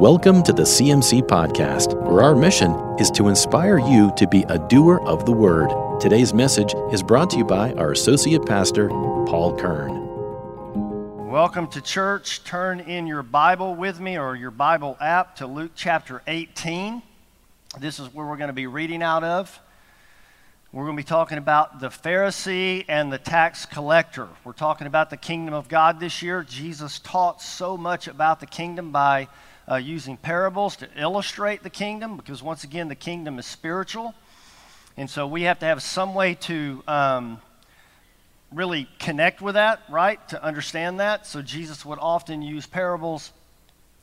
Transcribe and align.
Welcome 0.00 0.42
to 0.42 0.52
the 0.52 0.64
CMC 0.64 1.22
Podcast, 1.22 1.94
where 2.02 2.20
our 2.20 2.34
mission 2.34 2.72
is 2.98 3.12
to 3.12 3.28
inspire 3.28 3.78
you 3.78 4.12
to 4.16 4.26
be 4.26 4.42
a 4.48 4.58
doer 4.58 5.00
of 5.06 5.24
the 5.24 5.30
Word. 5.30 5.70
Today's 6.00 6.34
message 6.34 6.74
is 6.90 7.00
brought 7.00 7.30
to 7.30 7.36
you 7.36 7.44
by 7.44 7.72
our 7.74 7.92
Associate 7.92 8.44
Pastor, 8.44 8.88
Paul 8.88 9.56
Kern. 9.56 11.28
Welcome 11.30 11.68
to 11.68 11.80
church. 11.80 12.42
Turn 12.42 12.80
in 12.80 13.06
your 13.06 13.22
Bible 13.22 13.76
with 13.76 14.00
me 14.00 14.18
or 14.18 14.34
your 14.34 14.50
Bible 14.50 14.96
app 15.00 15.36
to 15.36 15.46
Luke 15.46 15.70
chapter 15.76 16.22
18. 16.26 17.00
This 17.78 18.00
is 18.00 18.12
where 18.12 18.26
we're 18.26 18.36
going 18.36 18.48
to 18.48 18.52
be 18.52 18.66
reading 18.66 19.00
out 19.00 19.22
of. 19.22 19.60
We're 20.72 20.86
going 20.86 20.96
to 20.96 21.02
be 21.04 21.06
talking 21.06 21.38
about 21.38 21.78
the 21.78 21.88
Pharisee 21.88 22.84
and 22.88 23.12
the 23.12 23.18
tax 23.18 23.64
collector. 23.64 24.26
We're 24.42 24.54
talking 24.54 24.88
about 24.88 25.10
the 25.10 25.16
kingdom 25.16 25.54
of 25.54 25.68
God 25.68 26.00
this 26.00 26.20
year. 26.20 26.42
Jesus 26.42 26.98
taught 26.98 27.40
so 27.40 27.76
much 27.76 28.08
about 28.08 28.40
the 28.40 28.46
kingdom 28.46 28.90
by 28.90 29.28
uh, 29.70 29.76
using 29.76 30.16
parables 30.16 30.76
to 30.76 30.88
illustrate 30.96 31.62
the 31.62 31.70
kingdom 31.70 32.16
because, 32.16 32.42
once 32.42 32.64
again, 32.64 32.88
the 32.88 32.94
kingdom 32.94 33.38
is 33.38 33.46
spiritual. 33.46 34.14
And 34.96 35.08
so 35.08 35.26
we 35.26 35.42
have 35.42 35.58
to 35.60 35.66
have 35.66 35.82
some 35.82 36.14
way 36.14 36.34
to 36.34 36.82
um, 36.86 37.40
really 38.52 38.88
connect 38.98 39.40
with 39.40 39.54
that, 39.54 39.80
right? 39.88 40.26
To 40.28 40.42
understand 40.42 41.00
that. 41.00 41.26
So 41.26 41.42
Jesus 41.42 41.84
would 41.84 41.98
often 41.98 42.42
use 42.42 42.66
parables 42.66 43.32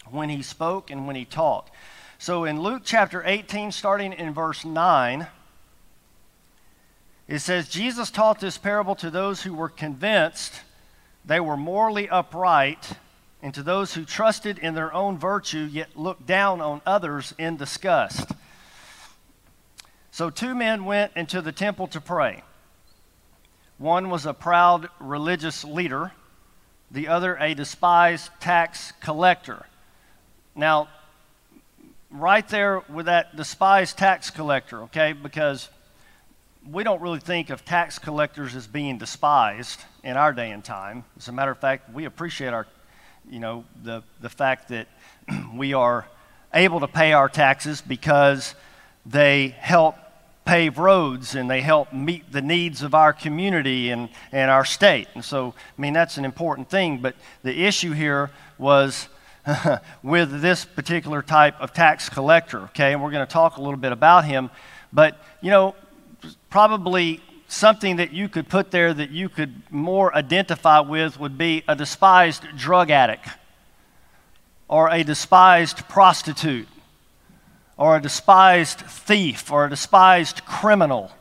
when 0.10 0.30
he 0.30 0.42
spoke 0.42 0.90
and 0.92 1.08
when 1.08 1.16
he 1.16 1.26
taught. 1.26 1.70
So 2.18 2.44
in 2.44 2.62
Luke 2.62 2.84
chapter 2.86 3.24
18, 3.26 3.72
starting 3.72 4.14
in 4.14 4.34
verse 4.34 4.66
9, 4.66 5.28
it 7.28 7.40
says, 7.40 7.70
Jesus 7.70 8.12
taught 8.12 8.40
this 8.40 8.58
parable 8.58 8.96
to 8.96 9.10
those 9.10 9.42
who 9.42 9.54
were 9.54 9.70
convinced 9.70 10.62
they 11.24 11.40
were 11.40 11.56
morally 11.56 12.10
upright 12.10 12.94
and 13.42 13.54
to 13.54 13.64
those 13.64 13.94
who 13.94 14.06
trusted 14.06 14.60
in 14.60 14.76
their 14.76 14.94
own 14.94 15.18
virtue 15.18 15.68
yet 15.72 15.96
looked 15.96 16.26
down 16.26 16.62
on 16.62 16.82
others 16.86 17.34
in 17.38 17.58
disgust. 17.58 18.32
So, 20.12 20.30
two 20.30 20.54
men 20.54 20.86
went 20.86 21.14
into 21.16 21.42
the 21.42 21.52
temple 21.52 21.88
to 21.88 22.02
pray. 22.02 22.44
One 23.78 24.10
was 24.10 24.26
a 24.26 24.34
proud 24.34 24.90
religious 25.00 25.64
leader, 25.64 26.12
the 26.92 27.08
other 27.08 27.36
a 27.38 27.54
despised 27.54 28.30
tax 28.40 28.94
collector. 29.00 29.66
Now, 30.56 30.90
right 32.12 32.48
there 32.50 32.84
with 32.90 33.06
that 33.06 33.36
despised 33.36 33.98
tax 33.98 34.30
collector, 34.30 34.84
okay, 34.84 35.14
because 35.14 35.70
we 36.70 36.84
don't 36.84 37.02
really 37.02 37.20
think 37.20 37.50
of 37.50 37.66
tax 37.66 37.98
collectors 37.98 38.56
as 38.56 38.68
being 38.68 38.98
despised 38.98 39.80
in 40.04 40.18
our 40.18 40.34
day 40.34 40.52
and 40.52 40.64
time. 40.64 41.06
As 41.18 41.28
a 41.28 41.32
matter 41.32 41.52
of 41.52 41.58
fact, 41.58 41.92
we 41.92 42.06
appreciate 42.06 42.54
our 42.54 42.68
you 43.30 43.40
know, 43.40 43.66
the, 43.84 44.04
the 44.20 44.30
fact 44.30 44.70
that 44.70 44.88
we 45.56 45.74
are 45.74 46.08
able 46.54 46.80
to 46.80 46.88
pay 46.88 47.14
our 47.14 47.30
taxes 47.30 47.82
because 47.82 48.56
they 49.06 49.56
help 49.60 49.96
pave 50.46 50.78
roads 50.78 51.36
and 51.36 51.50
they 51.50 51.62
help 51.62 51.94
meet 51.94 52.32
the 52.32 52.42
needs 52.42 52.82
of 52.82 52.94
our 52.94 53.14
community 53.14 53.90
and, 53.90 54.10
and 54.32 54.52
our 54.52 54.66
state. 54.66 55.08
And 55.14 55.24
so, 55.24 55.54
I 55.78 55.82
mean, 55.82 55.94
that's 55.94 56.18
an 56.18 56.26
important 56.26 56.70
thing. 56.70 56.98
But 56.98 57.16
the 57.44 57.66
issue 57.66 57.94
here 57.94 58.32
was 58.58 59.08
with 60.04 60.42
this 60.42 60.66
particular 60.66 61.22
type 61.22 61.60
of 61.62 61.74
tax 61.74 62.10
collector, 62.10 62.62
okay? 62.64 62.94
And 62.94 63.02
we're 63.02 63.12
going 63.12 63.26
to 63.26 63.32
talk 63.32 63.58
a 63.58 63.62
little 63.62 63.80
bit 63.80 63.92
about 63.92 64.26
him. 64.26 64.50
But, 64.92 65.18
you 65.42 65.52
know, 65.52 65.76
probably 66.50 67.22
something 67.52 67.98
that 67.98 68.14
you 68.14 68.30
could 68.30 68.48
put 68.48 68.72
there 68.72 68.94
that 68.94 69.12
you 69.12 69.28
could 69.28 69.62
more 69.70 70.16
identify 70.16 70.80
with 70.80 71.20
would 71.20 71.38
be 71.38 71.64
a 71.68 71.76
despised 71.76 72.46
drug 72.56 72.90
addict 72.90 73.28
or 74.70 74.90
a 74.90 75.04
despised 75.04 75.88
prostitute 75.90 76.68
or 77.76 77.98
a 77.98 78.02
despised 78.02 78.80
thief 78.80 79.52
or 79.52 79.66
a 79.66 79.70
despised 79.70 80.46
criminal. 80.46 81.12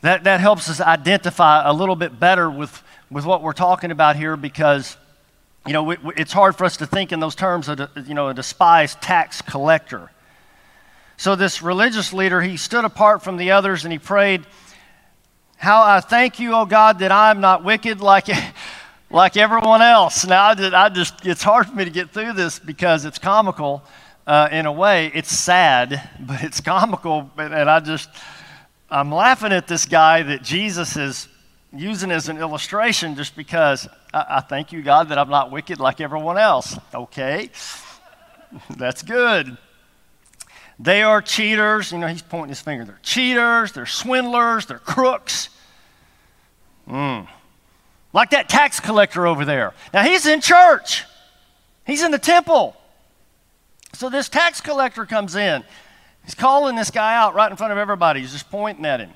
That, 0.00 0.24
that 0.24 0.40
helps 0.40 0.68
us 0.68 0.80
identify 0.80 1.62
a 1.64 1.72
little 1.72 1.96
bit 1.96 2.18
better 2.18 2.50
with, 2.50 2.82
with 3.08 3.24
what 3.24 3.40
we're 3.40 3.52
talking 3.52 3.92
about 3.92 4.16
here 4.16 4.36
because, 4.36 4.96
you 5.64 5.72
know, 5.72 5.92
it's 6.16 6.32
hard 6.32 6.56
for 6.56 6.64
us 6.64 6.78
to 6.78 6.86
think 6.86 7.12
in 7.12 7.20
those 7.20 7.36
terms 7.36 7.68
of, 7.68 7.80
you 8.04 8.14
know, 8.14 8.30
a 8.30 8.34
despised 8.34 9.00
tax 9.00 9.40
collector. 9.42 10.10
So 11.16 11.36
this 11.36 11.62
religious 11.62 12.12
leader, 12.12 12.42
he 12.42 12.56
stood 12.56 12.84
apart 12.84 13.22
from 13.22 13.36
the 13.36 13.52
others 13.52 13.84
and 13.84 13.92
he 13.92 14.00
prayed, 14.00 14.44
how 15.56 15.82
I 15.82 16.00
thank 16.00 16.38
you, 16.38 16.54
oh 16.54 16.66
God, 16.66 16.98
that 16.98 17.12
I'm 17.12 17.40
not 17.40 17.64
wicked 17.64 18.00
like, 18.00 18.28
like 19.10 19.36
everyone 19.36 19.82
else. 19.82 20.26
Now, 20.26 20.44
I 20.44 20.54
just, 20.54 20.74
I 20.74 20.88
just, 20.88 21.26
it's 21.26 21.42
hard 21.42 21.66
for 21.66 21.74
me 21.74 21.84
to 21.84 21.90
get 21.90 22.10
through 22.10 22.34
this 22.34 22.58
because 22.58 23.04
it's 23.04 23.18
comical 23.18 23.82
uh, 24.26 24.48
in 24.50 24.66
a 24.66 24.72
way. 24.72 25.10
It's 25.14 25.32
sad, 25.32 26.10
but 26.20 26.42
it's 26.42 26.60
comical. 26.60 27.30
And 27.36 27.70
I 27.70 27.80
just, 27.80 28.08
I'm 28.90 29.12
laughing 29.12 29.52
at 29.52 29.66
this 29.66 29.86
guy 29.86 30.22
that 30.22 30.42
Jesus 30.42 30.96
is 30.96 31.28
using 31.72 32.10
as 32.10 32.28
an 32.28 32.38
illustration 32.38 33.16
just 33.16 33.34
because 33.34 33.88
I, 34.12 34.24
I 34.28 34.40
thank 34.40 34.72
you, 34.72 34.82
God, 34.82 35.08
that 35.08 35.18
I'm 35.18 35.30
not 35.30 35.50
wicked 35.50 35.80
like 35.80 36.00
everyone 36.00 36.38
else. 36.38 36.76
Okay, 36.94 37.50
that's 38.76 39.02
good. 39.02 39.56
They 40.78 41.02
are 41.02 41.22
cheaters. 41.22 41.92
You 41.92 41.98
know, 41.98 42.08
he's 42.08 42.22
pointing 42.22 42.50
his 42.50 42.60
finger. 42.60 42.84
They're 42.84 42.98
cheaters, 43.02 43.72
they're 43.72 43.86
swindlers, 43.86 44.66
they're 44.66 44.78
crooks. 44.78 45.48
Mm. 46.88 47.28
Like 48.12 48.30
that 48.30 48.48
tax 48.48 48.80
collector 48.80 49.26
over 49.26 49.44
there. 49.44 49.74
Now 49.92 50.02
he's 50.02 50.26
in 50.26 50.40
church, 50.40 51.04
he's 51.86 52.02
in 52.02 52.10
the 52.10 52.18
temple. 52.18 52.76
So 53.92 54.10
this 54.10 54.28
tax 54.28 54.60
collector 54.60 55.06
comes 55.06 55.36
in. 55.36 55.62
He's 56.24 56.34
calling 56.34 56.74
this 56.74 56.90
guy 56.90 57.16
out 57.16 57.34
right 57.34 57.50
in 57.50 57.56
front 57.56 57.72
of 57.72 57.78
everybody. 57.78 58.20
He's 58.20 58.32
just 58.32 58.50
pointing 58.50 58.84
at 58.86 58.98
him. 58.98 59.10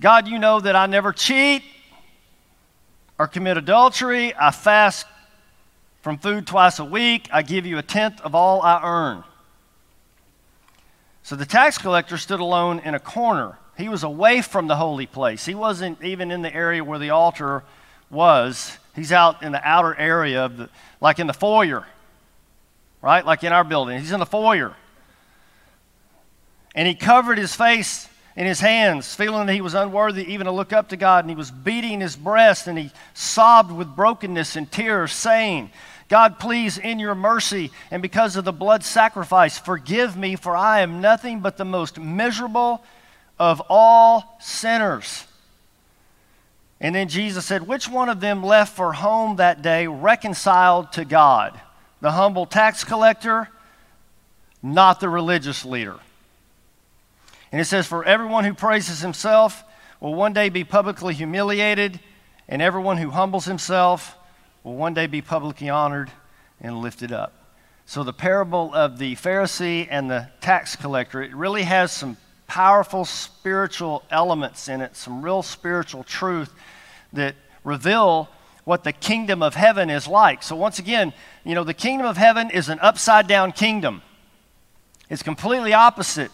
God, 0.00 0.28
you 0.28 0.38
know 0.38 0.60
that 0.60 0.76
I 0.76 0.86
never 0.86 1.12
cheat 1.12 1.62
or 3.18 3.26
commit 3.26 3.56
adultery. 3.56 4.34
I 4.38 4.50
fast 4.50 5.06
from 6.02 6.18
food 6.18 6.46
twice 6.46 6.78
a 6.78 6.84
week. 6.84 7.28
I 7.32 7.42
give 7.42 7.66
you 7.66 7.78
a 7.78 7.82
tenth 7.82 8.20
of 8.20 8.34
all 8.34 8.62
I 8.62 8.80
earn. 8.84 9.24
So 11.26 11.36
the 11.36 11.44
tax 11.44 11.76
collector 11.76 12.16
stood 12.16 12.40
alone 12.40 12.78
in 12.78 12.94
a 12.94 13.00
corner 13.00 13.58
he 13.76 13.88
was 13.88 14.02
away 14.02 14.40
from 14.40 14.66
the 14.66 14.76
holy 14.76 15.06
place. 15.06 15.44
He 15.44 15.54
wasn't 15.54 16.02
even 16.02 16.30
in 16.30 16.42
the 16.42 16.54
area 16.54 16.82
where 16.82 16.98
the 16.98 17.10
altar 17.10 17.62
was. 18.10 18.78
He's 18.94 19.12
out 19.12 19.42
in 19.42 19.52
the 19.52 19.60
outer 19.62 19.94
area 19.94 20.44
of 20.44 20.56
the, 20.56 20.70
like 21.00 21.18
in 21.18 21.26
the 21.26 21.34
foyer, 21.34 21.86
right? 23.02 23.24
Like 23.24 23.44
in 23.44 23.52
our 23.52 23.64
building. 23.64 23.98
He's 23.98 24.12
in 24.12 24.20
the 24.20 24.26
foyer. 24.26 24.74
And 26.74 26.88
he 26.88 26.94
covered 26.94 27.36
his 27.36 27.54
face 27.54 28.08
in 28.34 28.46
his 28.46 28.60
hands, 28.60 29.14
feeling 29.14 29.46
that 29.46 29.52
he 29.52 29.60
was 29.60 29.74
unworthy 29.74 30.32
even 30.32 30.46
to 30.46 30.52
look 30.52 30.72
up 30.72 30.88
to 30.90 30.96
God. 30.96 31.24
And 31.24 31.30
he 31.30 31.36
was 31.36 31.50
beating 31.50 32.00
his 32.00 32.16
breast 32.16 32.66
and 32.66 32.78
he 32.78 32.90
sobbed 33.12 33.72
with 33.72 33.94
brokenness 33.94 34.56
and 34.56 34.70
tears, 34.70 35.12
saying, 35.12 35.70
God, 36.08 36.38
please, 36.38 36.78
in 36.78 36.98
your 36.98 37.14
mercy 37.14 37.72
and 37.90 38.00
because 38.00 38.36
of 38.36 38.44
the 38.44 38.52
blood 38.52 38.84
sacrifice, 38.84 39.58
forgive 39.58 40.16
me, 40.16 40.36
for 40.36 40.56
I 40.56 40.80
am 40.80 41.00
nothing 41.00 41.40
but 41.40 41.56
the 41.56 41.64
most 41.64 41.98
miserable 41.98 42.84
of 43.38 43.60
all 43.68 44.36
sinners. 44.40 45.26
And 46.80 46.94
then 46.94 47.08
Jesus 47.08 47.44
said, 47.44 47.66
Which 47.66 47.88
one 47.88 48.08
of 48.08 48.20
them 48.20 48.42
left 48.42 48.76
for 48.76 48.92
home 48.92 49.36
that 49.36 49.62
day 49.62 49.86
reconciled 49.86 50.92
to 50.92 51.04
God? 51.04 51.60
The 52.00 52.12
humble 52.12 52.46
tax 52.46 52.84
collector, 52.84 53.48
not 54.62 55.00
the 55.00 55.08
religious 55.08 55.64
leader. 55.64 55.98
And 57.50 57.60
it 57.60 57.64
says, 57.64 57.86
For 57.86 58.04
everyone 58.04 58.44
who 58.44 58.54
praises 58.54 59.00
himself 59.00 59.64
will 60.00 60.14
one 60.14 60.34
day 60.34 60.50
be 60.50 60.62
publicly 60.62 61.14
humiliated, 61.14 61.98
and 62.48 62.60
everyone 62.60 62.98
who 62.98 63.10
humbles 63.10 63.46
himself 63.46 64.16
will 64.66 64.74
one 64.74 64.94
day 64.94 65.06
be 65.06 65.22
publicly 65.22 65.68
honored 65.68 66.10
and 66.60 66.80
lifted 66.80 67.12
up. 67.12 67.32
So 67.86 68.02
the 68.02 68.12
parable 68.12 68.74
of 68.74 68.98
the 68.98 69.14
Pharisee 69.14 69.86
and 69.88 70.10
the 70.10 70.28
tax 70.40 70.74
collector, 70.74 71.22
it 71.22 71.32
really 71.36 71.62
has 71.62 71.92
some 71.92 72.16
powerful 72.48 73.04
spiritual 73.04 74.02
elements 74.10 74.68
in 74.68 74.80
it, 74.80 74.96
some 74.96 75.22
real 75.22 75.44
spiritual 75.44 76.02
truth 76.02 76.52
that 77.12 77.36
reveal 77.62 78.28
what 78.64 78.82
the 78.82 78.92
kingdom 78.92 79.40
of 79.40 79.54
heaven 79.54 79.88
is 79.88 80.08
like. 80.08 80.42
So, 80.42 80.56
once 80.56 80.80
again, 80.80 81.12
you 81.44 81.54
know, 81.54 81.62
the 81.62 81.72
kingdom 81.72 82.04
of 82.04 82.16
heaven 82.16 82.50
is 82.50 82.68
an 82.68 82.80
upside 82.80 83.28
down 83.28 83.52
kingdom, 83.52 84.02
it's 85.08 85.22
completely 85.22 85.74
opposite 85.74 86.32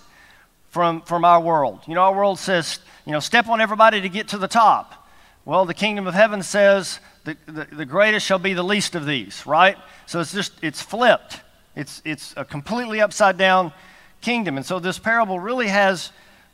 from, 0.71 1.03
from 1.03 1.27
our 1.27 1.39
world. 1.39 1.81
You 1.87 1.97
know, 1.97 2.01
our 2.01 2.15
world 2.15 2.39
says, 2.39 2.79
you 3.05 3.13
know, 3.13 3.21
step 3.21 3.47
on 3.49 3.61
everybody 3.61 4.01
to 4.01 4.09
get 4.09 4.29
to 4.29 4.39
the 4.39 4.49
top. 4.49 5.07
Well, 5.45 5.67
the 5.67 5.75
kingdom 5.75 6.07
of 6.07 6.15
heaven 6.15 6.43
says, 6.43 6.99
the, 7.25 7.37
the, 7.47 7.69
the 7.77 7.85
greatest 7.85 8.27
shall 8.27 8.39
be 8.39 8.55
the 8.55 8.63
least 8.63 8.95
of 8.95 9.07
these, 9.07 9.47
right? 9.47 9.77
So 10.07 10.21
it's 10.21 10.33
just, 10.33 10.53
it's 10.63 10.83
flipped. 10.83 11.41
It's, 11.77 12.03
it's 12.05 12.35
a 12.37 12.45
completely 12.45 13.01
upside 13.01 13.39
down 13.39 13.73
kingdom. 14.21 14.57
And 14.57 14.67
so 14.67 14.79
this 14.79 14.99
parable 14.99 15.39
really 15.39 15.69
has 15.69 16.11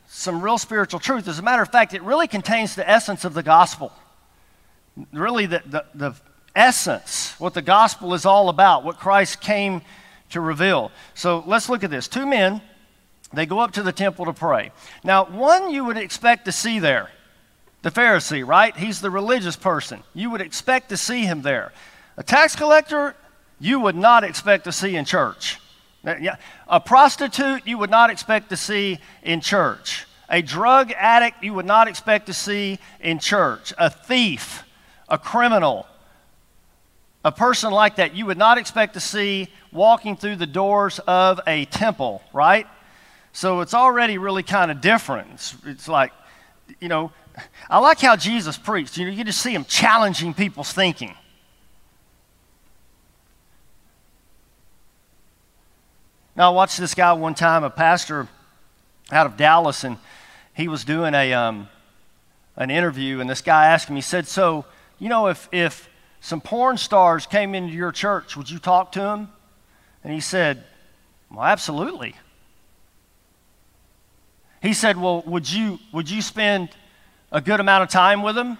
some 0.08 0.40
real 0.40 0.58
spiritual 0.58 1.00
truth. 1.00 1.28
As 1.28 1.38
a 1.38 1.42
matter 1.42 1.62
of 1.62 1.70
fact, 1.70 1.94
it 1.94 2.02
really 2.02 2.28
contains 2.28 2.74
the 2.74 2.88
essence 2.88 3.24
of 3.24 3.34
the 3.34 3.42
gospel. 3.42 3.92
Really, 5.12 5.46
the, 5.46 5.62
the, 5.66 5.84
the 5.94 6.14
essence, 6.54 7.34
what 7.38 7.54
the 7.54 7.62
gospel 7.62 8.14
is 8.14 8.26
all 8.26 8.48
about, 8.48 8.84
what 8.84 8.98
Christ 8.98 9.40
came 9.40 9.82
to 10.30 10.40
reveal. 10.40 10.90
So 11.14 11.44
let's 11.46 11.68
look 11.68 11.84
at 11.84 11.90
this. 11.90 12.08
Two 12.08 12.26
men, 12.26 12.60
they 13.32 13.46
go 13.46 13.60
up 13.60 13.72
to 13.72 13.82
the 13.82 13.92
temple 13.92 14.24
to 14.26 14.32
pray. 14.32 14.72
Now, 15.04 15.24
one 15.26 15.70
you 15.70 15.84
would 15.84 15.98
expect 15.98 16.46
to 16.46 16.52
see 16.52 16.78
there, 16.78 17.10
the 17.82 17.90
Pharisee, 17.90 18.46
right? 18.46 18.76
He's 18.76 19.00
the 19.00 19.10
religious 19.10 19.56
person. 19.56 20.02
You 20.14 20.30
would 20.30 20.40
expect 20.40 20.88
to 20.90 20.96
see 20.96 21.22
him 21.22 21.42
there. 21.42 21.72
A 22.16 22.22
tax 22.22 22.56
collector, 22.56 23.14
you 23.60 23.80
would 23.80 23.96
not 23.96 24.24
expect 24.24 24.64
to 24.64 24.72
see 24.72 24.96
in 24.96 25.04
church. 25.04 25.58
Uh, 26.04 26.14
a 26.68 26.80
prostitute, 26.80 27.66
you 27.66 27.78
would 27.78 27.90
not 27.90 28.10
expect 28.10 28.50
to 28.50 28.56
see 28.56 28.98
in 29.22 29.40
church. 29.40 30.06
A 30.30 30.42
drug 30.42 30.92
addict, 30.92 31.42
you 31.42 31.54
would 31.54 31.66
not 31.66 31.88
expect 31.88 32.26
to 32.26 32.34
see 32.34 32.78
in 33.00 33.18
church. 33.18 33.72
A 33.78 33.88
thief, 33.88 34.64
a 35.08 35.18
criminal, 35.18 35.86
a 37.24 37.32
person 37.32 37.72
like 37.72 37.96
that, 37.96 38.14
you 38.14 38.26
would 38.26 38.38
not 38.38 38.58
expect 38.58 38.94
to 38.94 39.00
see 39.00 39.48
walking 39.72 40.16
through 40.16 40.36
the 40.36 40.46
doors 40.46 40.98
of 41.00 41.40
a 41.46 41.64
temple, 41.66 42.22
right? 42.32 42.66
So 43.32 43.60
it's 43.60 43.74
already 43.74 44.18
really 44.18 44.42
kind 44.42 44.70
of 44.70 44.80
different. 44.80 45.30
It's, 45.34 45.56
it's, 45.64 45.88
like, 45.88 46.12
you 46.80 46.88
know, 46.88 47.12
I 47.70 47.78
like 47.78 48.00
how 48.00 48.16
Jesus 48.16 48.56
preached. 48.56 48.96
You 48.96 49.06
know, 49.06 49.12
you 49.12 49.24
just 49.24 49.40
see 49.40 49.54
him 49.54 49.64
challenging 49.64 50.34
people's 50.34 50.72
thinking. 50.72 51.14
Now, 56.36 56.52
I 56.52 56.54
watched 56.54 56.78
this 56.78 56.94
guy 56.94 57.12
one 57.14 57.34
time, 57.34 57.64
a 57.64 57.70
pastor 57.70 58.28
out 59.10 59.26
of 59.26 59.36
Dallas, 59.36 59.82
and 59.82 59.96
he 60.54 60.68
was 60.68 60.84
doing 60.84 61.12
a, 61.12 61.32
um, 61.32 61.68
an 62.56 62.70
interview, 62.70 63.20
and 63.20 63.28
this 63.28 63.40
guy 63.40 63.66
asked 63.66 63.88
him, 63.88 63.96
he 63.96 64.02
said, 64.02 64.28
So, 64.28 64.64
you 65.00 65.08
know, 65.08 65.26
if, 65.26 65.48
if 65.50 65.88
some 66.20 66.40
porn 66.40 66.76
stars 66.76 67.26
came 67.26 67.54
into 67.54 67.74
your 67.74 67.90
church, 67.90 68.36
would 68.36 68.48
you 68.48 68.58
talk 68.60 68.92
to 68.92 69.00
them? 69.00 69.32
And 70.04 70.12
he 70.12 70.20
said, 70.20 70.62
Well, 71.30 71.44
absolutely. 71.44 72.14
He 74.62 74.74
said, 74.74 74.96
Well, 74.96 75.22
would 75.26 75.50
you, 75.50 75.78
would 75.92 76.08
you 76.08 76.22
spend 76.22 76.70
a 77.30 77.40
good 77.40 77.60
amount 77.60 77.82
of 77.84 77.90
time 77.90 78.22
with 78.22 78.36
him? 78.36 78.58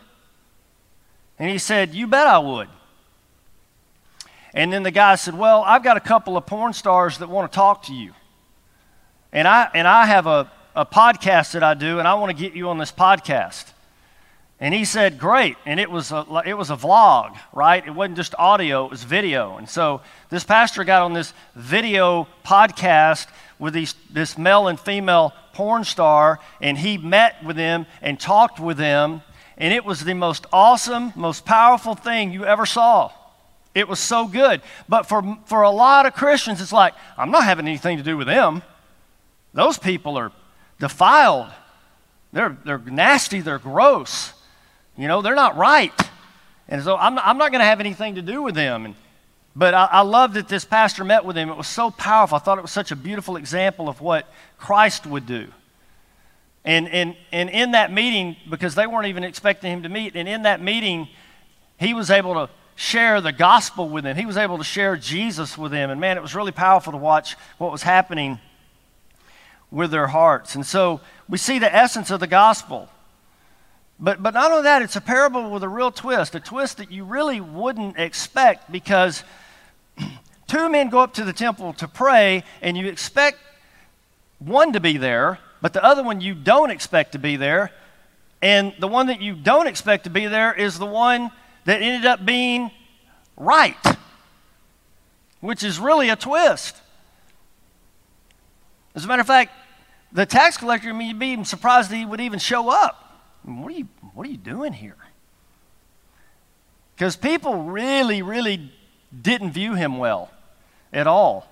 And 1.39 1.51
he 1.51 1.59
said, 1.59 1.95
You 1.95 2.07
bet 2.07 2.27
I 2.27 2.39
would. 2.39 2.69
And 4.55 4.73
then 4.73 4.83
the 4.83 4.91
guy 4.91 5.15
said, 5.15 5.35
Well, 5.35 5.63
I've 5.67 5.83
got 5.83 5.97
a 5.97 6.01
couple 6.01 6.37
of 6.37 6.47
porn 6.47 6.73
stars 6.73 7.19
that 7.19 7.29
want 7.29 7.51
to 7.51 7.55
talk 7.55 7.85
to 7.85 7.95
you. 7.95 8.13
And 9.33 9.47
I, 9.47 9.69
and 9.75 9.87
I 9.87 10.07
have 10.07 10.27
a, 10.27 10.51
a 10.75 10.87
podcast 10.87 11.53
that 11.53 11.63
I 11.63 11.75
do, 11.75 11.99
and 11.99 12.09
I 12.09 12.15
want 12.15 12.37
to 12.37 12.43
get 12.43 12.55
you 12.57 12.69
on 12.71 12.79
this 12.79 12.93
podcast. 12.93 13.73
And 14.61 14.75
he 14.75 14.85
said, 14.85 15.19
Great. 15.19 15.57
And 15.65 15.79
it 15.79 15.91
was, 15.91 16.11
a, 16.11 16.43
it 16.45 16.55
was 16.55 16.71
a 16.71 16.77
vlog, 16.77 17.39
right? 17.53 17.87
It 17.87 17.91
wasn't 17.91 18.17
just 18.17 18.35
audio, 18.39 18.87
it 18.87 18.91
was 18.91 19.05
video. 19.05 19.57
And 19.57 19.69
so 19.69 20.01
this 20.31 20.45
pastor 20.45 20.83
got 20.85 21.03
on 21.03 21.13
this 21.13 21.33
video 21.55 22.27
podcast 22.45 23.29
with 23.59 23.75
these, 23.75 23.95
this 24.11 24.39
male 24.39 24.69
and 24.69 24.79
female 24.79 25.33
porn 25.53 25.85
star, 25.85 26.41
and 26.61 26.79
he 26.79 26.99
met 26.99 27.45
with 27.45 27.57
them 27.57 27.87
and 28.03 28.19
talked 28.19 28.61
with 28.61 28.77
them. 28.77 29.23
And 29.57 29.75
it 29.75 29.85
was 29.85 30.05
the 30.05 30.15
most 30.15 30.47
awesome, 30.53 31.13
most 31.17 31.45
powerful 31.45 31.95
thing 31.95 32.33
you 32.33 32.45
ever 32.45 32.65
saw. 32.65 33.11
It 33.75 33.89
was 33.89 33.99
so 33.99 34.27
good. 34.27 34.63
But 34.89 35.07
for, 35.07 35.39
for 35.47 35.63
a 35.63 35.71
lot 35.71 36.07
of 36.07 36.15
Christians, 36.15 36.61
it's 36.61 36.73
like, 36.73 36.95
I'm 37.17 37.31
not 37.31 37.45
having 37.45 37.67
anything 37.67 37.97
to 37.99 38.03
do 38.03 38.17
with 38.17 38.27
them. 38.27 38.63
Those 39.55 39.79
people 39.79 40.17
are 40.17 40.33
defiled. 40.79 41.49
They're, 42.33 42.57
they're 42.65 42.79
nasty. 42.79 43.41
They're 43.41 43.59
gross. 43.59 44.33
You 44.97 45.09
know, 45.09 45.23
they're 45.23 45.35
not 45.35 45.57
right. 45.57 45.93
And 46.69 46.83
so 46.83 46.97
I'm 46.97 47.15
not, 47.15 47.27
I'm 47.27 47.39
not 47.39 47.51
going 47.51 47.61
to 47.61 47.67
have 47.67 47.81
anything 47.81 48.15
to 48.17 48.23
do 48.23 48.43
with 48.43 48.55
them. 48.55 48.85
And, 48.85 48.95
but 49.59 49.75
I, 49.75 49.87
I 49.87 50.01
love 50.03 50.35
that 50.35 50.47
this 50.47 50.65
pastor 50.65 51.03
met 51.03 51.25
with 51.25 51.37
him. 51.37 51.49
It 51.49 51.57
was 51.57 51.67
so 51.67 51.91
powerful. 51.91 52.37
I 52.37 52.39
thought 52.39 52.59
it 52.59 52.63
was 52.63 52.71
such 52.71 52.93
a 52.93 52.97
beautiful 52.97 53.35
example 53.35 53.89
of 53.89 54.01
what 54.01 54.33
Christ 54.57 55.05
would 55.05 55.27
do. 55.27 55.49
And, 56.65 56.89
and, 56.89 57.17
and 57.33 57.51
in 57.51 57.73
that 57.73 57.93
meeting, 57.93 58.37
because 58.49 58.77
they 58.77 58.87
weren't 58.87 59.09
even 59.09 59.25
expecting 59.25 59.73
him 59.73 59.83
to 59.83 59.89
meet, 59.89 60.15
and 60.15 60.29
in 60.29 60.43
that 60.43 60.63
meeting, 60.63 61.09
he 61.77 61.93
was 61.93 62.09
able 62.09 62.35
to 62.35 62.49
share 62.77 63.21
the 63.21 63.33
gospel 63.33 63.89
with 63.89 64.05
them. 64.05 64.17
He 64.17 64.27
was 64.27 64.37
able 64.37 64.59
to 64.59 64.65
share 64.65 64.95
Jesus 64.97 65.59
with 65.59 65.73
them. 65.73 65.91
And 65.91 66.01
man, 66.01 66.17
it 66.17 66.23
was 66.23 66.37
really 66.37 66.53
powerful 66.53 66.93
to 66.93 66.97
watch 66.97 67.35
what 67.59 67.73
was 67.73 67.83
happening 67.83 68.39
with 69.73 69.91
their 69.91 70.07
hearts. 70.07 70.55
And 70.55 70.65
so 70.65 71.01
we 71.29 71.37
see 71.37 71.59
the 71.59 71.75
essence 71.75 72.13
of 72.13 72.21
the 72.21 72.29
gospel. 72.29 72.89
But, 73.99 74.23
but 74.23 74.35
not 74.35 74.53
only 74.53 74.63
that, 74.63 74.83
it's 74.83 74.95
a 74.95 75.01
parable 75.01 75.51
with 75.51 75.65
a 75.65 75.69
real 75.69 75.91
twist, 75.91 76.37
a 76.37 76.41
twist 76.41 76.77
that 76.77 76.93
you 76.93 77.03
really 77.03 77.41
wouldn't 77.41 77.99
expect 77.99 78.71
because 78.71 79.25
two 80.49 80.69
men 80.69 80.89
go 80.89 81.01
up 81.01 81.15
to 81.15 81.25
the 81.25 81.33
temple 81.33 81.73
to 81.75 81.87
pray, 81.87 82.43
and 82.61 82.77
you 82.77 82.89
expect 82.89 83.39
one 84.39 84.73
to 84.73 84.81
be 84.81 84.97
there, 84.97 85.39
but 85.61 85.73
the 85.73 85.85
other 85.85 86.03
one 86.03 86.21
you 86.21 86.35
don't 86.35 86.71
expect 86.71 87.13
to 87.13 87.19
be 87.19 87.37
there. 87.37 87.71
And 88.41 88.73
the 88.79 88.89
one 88.89 89.09
that 89.09 89.21
you 89.21 89.35
don't 89.35 89.67
expect 89.67 90.05
to 90.05 90.11
be 90.11 90.27
there 90.27 90.53
is 90.53 90.79
the 90.79 90.87
one 90.87 91.31
that 91.65 91.83
ended 91.83 92.07
up 92.07 92.25
being 92.25 92.71
right, 93.37 93.77
which 95.41 95.63
is 95.63 95.79
really 95.79 96.09
a 96.09 96.17
twist. 96.17 96.77
As 98.95 99.05
a 99.05 99.09
matter 99.09 99.21
of 99.21 99.27
fact, 99.27 99.53
the 100.13 100.25
tax 100.25 100.57
collector, 100.57 100.89
I 100.89 100.93
mean, 100.93 101.09
you'd 101.09 101.19
be 101.19 101.45
surprised 101.45 101.91
that 101.91 101.97
he 101.97 102.05
would 102.05 102.21
even 102.21 102.39
show 102.39 102.71
up. 102.71 103.23
what 103.43 103.73
are 103.73 103.77
you, 103.77 103.89
what 104.15 104.27
are 104.27 104.31
you 104.31 104.39
doing 104.39 104.73
here? 104.73 104.97
Because 106.95 107.17
people 107.17 107.65
really, 107.65 108.23
really 108.23 108.73
didn't 109.21 109.53
view 109.53 109.75
him 109.75 109.99
well 109.99 110.31
at 110.93 111.07
all. 111.07 111.47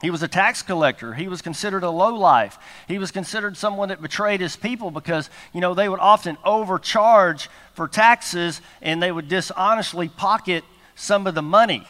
He 0.00 0.10
was 0.10 0.22
a 0.22 0.28
tax 0.28 0.62
collector. 0.62 1.14
He 1.14 1.26
was 1.26 1.42
considered 1.42 1.82
a 1.82 1.90
lowlife. 1.90 2.56
He 2.86 2.98
was 2.98 3.10
considered 3.10 3.56
someone 3.56 3.88
that 3.88 4.00
betrayed 4.00 4.40
his 4.40 4.54
people 4.54 4.92
because, 4.92 5.28
you 5.52 5.60
know, 5.60 5.74
they 5.74 5.88
would 5.88 5.98
often 5.98 6.38
overcharge 6.44 7.50
for 7.74 7.88
taxes 7.88 8.60
and 8.80 9.02
they 9.02 9.10
would 9.10 9.28
dishonestly 9.28 10.08
pocket 10.08 10.62
some 10.94 11.26
of 11.26 11.34
the 11.34 11.42
money. 11.42 11.84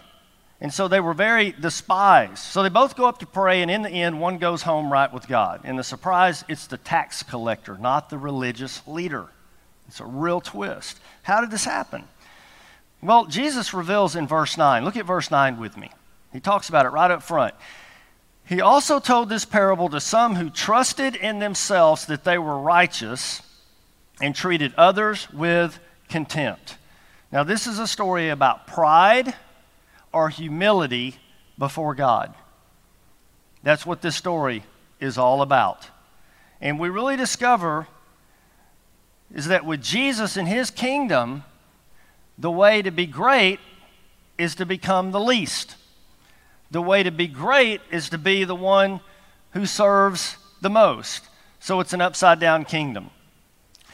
And 0.60 0.72
so 0.72 0.88
they 0.88 1.00
were 1.00 1.14
very 1.14 1.52
despised. 1.52 2.38
So 2.38 2.62
they 2.62 2.68
both 2.68 2.96
go 2.96 3.06
up 3.06 3.18
to 3.18 3.26
pray, 3.26 3.62
and 3.62 3.70
in 3.70 3.82
the 3.82 3.90
end, 3.90 4.20
one 4.20 4.38
goes 4.38 4.62
home 4.62 4.92
right 4.92 5.12
with 5.12 5.28
God. 5.28 5.60
And 5.62 5.78
the 5.78 5.84
surprise, 5.84 6.44
it's 6.48 6.66
the 6.66 6.78
tax 6.78 7.22
collector, 7.22 7.78
not 7.78 8.10
the 8.10 8.18
religious 8.18 8.82
leader. 8.86 9.28
It's 9.86 10.00
a 10.00 10.04
real 10.04 10.40
twist. 10.40 10.98
How 11.22 11.40
did 11.40 11.52
this 11.52 11.64
happen? 11.64 12.04
Well, 13.00 13.26
Jesus 13.26 13.72
reveals 13.72 14.16
in 14.16 14.26
verse 14.26 14.58
9. 14.58 14.84
Look 14.84 14.96
at 14.96 15.06
verse 15.06 15.30
9 15.30 15.60
with 15.60 15.76
me. 15.76 15.92
He 16.32 16.40
talks 16.40 16.68
about 16.68 16.86
it 16.86 16.90
right 16.90 17.10
up 17.10 17.22
front. 17.22 17.54
He 18.46 18.60
also 18.60 18.98
told 18.98 19.28
this 19.28 19.44
parable 19.44 19.88
to 19.90 20.00
some 20.00 20.34
who 20.34 20.50
trusted 20.50 21.14
in 21.14 21.38
themselves 21.38 22.06
that 22.06 22.24
they 22.24 22.38
were 22.38 22.58
righteous 22.58 23.42
and 24.20 24.34
treated 24.34 24.74
others 24.76 25.30
with 25.30 25.78
contempt. 26.08 26.78
Now, 27.30 27.44
this 27.44 27.66
is 27.66 27.78
a 27.78 27.86
story 27.86 28.30
about 28.30 28.66
pride 28.66 29.34
or 30.12 30.30
humility 30.30 31.16
before 31.58 31.94
God. 31.94 32.34
That's 33.62 33.84
what 33.84 34.00
this 34.00 34.16
story 34.16 34.64
is 35.00 35.18
all 35.18 35.42
about. 35.42 35.88
And 36.60 36.78
we 36.78 36.88
really 36.88 37.16
discover 37.16 37.86
is 39.32 39.48
that 39.48 39.66
with 39.66 39.82
Jesus 39.82 40.38
and 40.38 40.48
his 40.48 40.70
kingdom, 40.70 41.44
the 42.38 42.50
way 42.50 42.80
to 42.80 42.90
be 42.90 43.04
great 43.04 43.60
is 44.38 44.54
to 44.54 44.64
become 44.64 45.10
the 45.10 45.20
least 45.20 45.76
the 46.70 46.82
way 46.82 47.02
to 47.02 47.10
be 47.10 47.26
great 47.26 47.80
is 47.90 48.10
to 48.10 48.18
be 48.18 48.44
the 48.44 48.54
one 48.54 49.00
who 49.52 49.66
serves 49.66 50.36
the 50.60 50.70
most. 50.70 51.28
So 51.60 51.80
it's 51.80 51.92
an 51.92 52.00
upside 52.00 52.40
down 52.40 52.64
kingdom. 52.64 53.10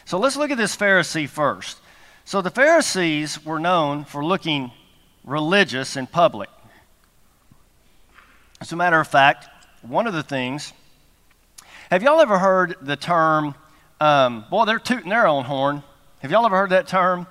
So 0.05 0.19
let's 0.19 0.37
look 0.37 0.51
at 0.51 0.57
this 0.57 0.75
Pharisee 0.75 1.27
first. 1.27 1.79
So 2.25 2.41
the 2.41 2.49
Pharisees 2.49 3.43
were 3.45 3.59
known 3.59 4.03
for 4.03 4.23
looking 4.23 4.71
religious 5.23 5.95
in 5.95 6.07
public. 6.07 6.49
As 8.61 8.71
a 8.71 8.75
matter 8.75 8.99
of 8.99 9.07
fact, 9.07 9.47
one 9.81 10.07
of 10.07 10.13
the 10.13 10.23
things, 10.23 10.73
have 11.91 12.03
y'all 12.03 12.21
ever 12.21 12.39
heard 12.39 12.75
the 12.81 12.95
term, 12.95 13.55
um, 13.99 14.45
boy, 14.49 14.65
they're 14.65 14.79
tooting 14.79 15.09
their 15.09 15.27
own 15.27 15.45
horn? 15.45 15.83
Have 16.19 16.31
y'all 16.31 16.45
ever 16.45 16.57
heard 16.57 16.71
that 16.71 16.87
term? 16.87 17.27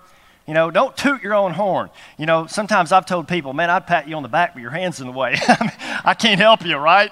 You 0.47 0.53
know, 0.53 0.71
don't 0.71 0.95
toot 0.97 1.23
your 1.23 1.35
own 1.35 1.53
horn. 1.53 1.89
You 2.19 2.27
know, 2.27 2.47
sometimes 2.47 2.93
I've 2.93 3.07
told 3.07 3.29
people, 3.29 3.55
man, 3.55 3.71
I'd 3.71 3.87
pat 3.87 4.09
you 4.09 4.17
on 4.17 4.23
the 4.23 4.29
back, 4.29 4.53
but 4.53 4.61
your 4.61 4.71
hand's 4.71 5.01
in 5.01 5.07
the 5.07 5.13
way. 5.13 5.37
I 6.05 6.15
can't 6.19 6.39
help 6.39 6.65
you, 6.67 6.77
right? 6.77 7.11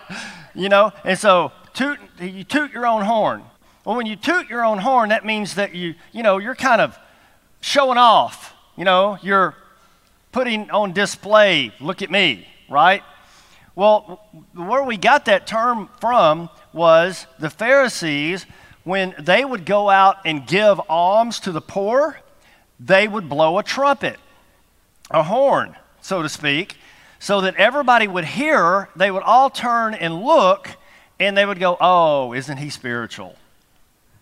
You 0.55 0.69
know, 0.69 0.93
and 1.05 1.19
so 1.19 1.53
toot, 1.73 1.99
you 2.21 2.45
toot 2.45 2.73
your 2.73 2.87
own 2.87 3.03
horn. 3.03 3.43
Well, 3.85 3.97
when 3.97 4.07
you 4.07 4.17
toot 4.17 4.49
your 4.49 4.65
own 4.65 4.79
horn, 4.79 5.09
that 5.09 5.25
means 5.25 5.55
that 5.55 5.75
you, 5.75 5.95
you 6.13 6.23
know, 6.23 6.39
you're 6.39 6.55
kind 6.55 6.81
of 6.81 6.99
showing 7.61 7.99
off. 7.99 8.55
You 8.77 8.85
know, 8.85 9.19
you're 9.23 9.55
putting 10.31 10.71
on 10.71 10.93
display, 10.93 11.73
look 11.81 12.03
at 12.03 12.11
me, 12.11 12.47
right? 12.69 13.03
Well, 13.75 14.23
where 14.55 14.83
we 14.83 14.99
got 14.99 15.25
that 15.25 15.47
term 15.47 15.89
from 16.01 16.51
was 16.73 17.27
the 17.39 17.49
Pharisees, 17.49 18.47
when 18.85 19.15
they 19.19 19.45
would 19.45 19.65
go 19.65 19.89
out 19.89 20.19
and 20.25 20.47
give 20.47 20.81
alms 20.89 21.41
to 21.41 21.53
the 21.53 21.61
poor, 21.61 22.19
they 22.85 23.07
would 23.07 23.29
blow 23.29 23.59
a 23.59 23.63
trumpet. 23.63 24.19
a 25.11 25.23
horn, 25.23 25.77
so 26.01 26.23
to 26.23 26.29
speak, 26.29 26.77
so 27.19 27.43
that 27.43 27.55
everybody 27.57 28.09
would 28.09 28.25
hear, 28.25 28.89
they 28.97 29.11
would 29.11 29.23
all 29.23 29.51
turn 29.51 29.93
and 29.95 30.23
look, 30.23 30.71
and 31.21 31.37
they 31.37 31.45
would 31.45 31.61
go, 31.61 31.77
Oh, 31.81 32.33
isn't 32.33 32.57
he 32.57 32.71
spiritual? 32.71 33.37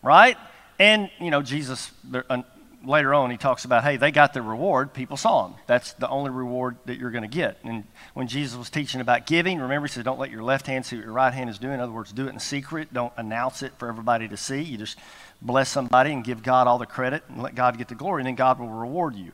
Right? 0.03 0.37
And, 0.79 1.11
you 1.21 1.31
know, 1.31 1.43
Jesus, 1.43 1.93
later 2.85 3.13
on, 3.15 3.31
he 3.31 3.37
talks 3.37 3.65
about, 3.65 3.85
hey, 3.85 3.97
they 3.97 4.11
got 4.11 4.33
the 4.33 4.43
reward. 4.43 4.93
People 4.93 5.17
saw 5.17 5.47
him. 5.47 5.55
That's 5.67 5.93
the 5.95 6.09
only 6.09 6.31
reward 6.31 6.77
that 6.87 6.99
you're 6.99 7.11
going 7.11 7.23
to 7.23 7.29
get. 7.29 7.59
And 7.65 7.85
when 8.15 8.27
Jesus 8.27 8.57
was 8.57 8.71
teaching 8.71 9.01
about 9.01 9.27
giving, 9.27 9.59
remember, 9.59 9.87
he 9.87 9.93
said, 9.93 10.05
don't 10.05 10.19
let 10.19 10.31
your 10.31 10.43
left 10.43 10.67
hand 10.67 10.87
see 10.87 10.97
what 10.97 11.05
your 11.05 11.15
right 11.15 11.33
hand 11.33 11.51
is 11.51 11.59
doing. 11.59 11.75
In 11.75 11.81
other 11.81 11.93
words, 11.93 12.13
do 12.13 12.27
it 12.27 12.31
in 12.31 12.39
secret. 12.39 12.93
Don't 12.93 13.13
announce 13.17 13.63
it 13.63 13.73
for 13.79 13.89
everybody 13.89 14.29
to 14.29 14.37
see. 14.37 14.63
You 14.63 14.79
just 14.79 14.99
bless 15.43 15.69
somebody 15.69 16.13
and 16.13 16.25
give 16.25 16.43
God 16.43 16.67
all 16.67 16.79
the 16.79 16.87
credit 16.87 17.23
and 17.29 17.43
let 17.43 17.55
God 17.55 17.79
get 17.79 17.89
the 17.89 17.95
glory, 17.95 18.23
and 18.23 18.27
then 18.27 18.35
God 18.35 18.59
will 18.59 18.69
reward 18.69 19.15
you. 19.15 19.33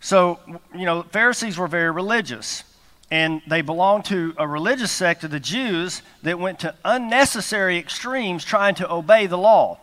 So, 0.00 0.38
you 0.74 0.86
know, 0.86 1.02
Pharisees 1.02 1.58
were 1.58 1.68
very 1.68 1.90
religious. 1.90 2.64
And 3.10 3.40
they 3.46 3.62
belonged 3.62 4.04
to 4.06 4.34
a 4.36 4.46
religious 4.46 4.90
sect 4.90 5.24
of 5.24 5.30
the 5.30 5.40
Jews 5.40 6.02
that 6.24 6.38
went 6.38 6.58
to 6.58 6.74
unnecessary 6.84 7.78
extremes 7.78 8.44
trying 8.44 8.74
to 8.74 8.92
obey 8.92 9.26
the 9.26 9.38
law. 9.38 9.78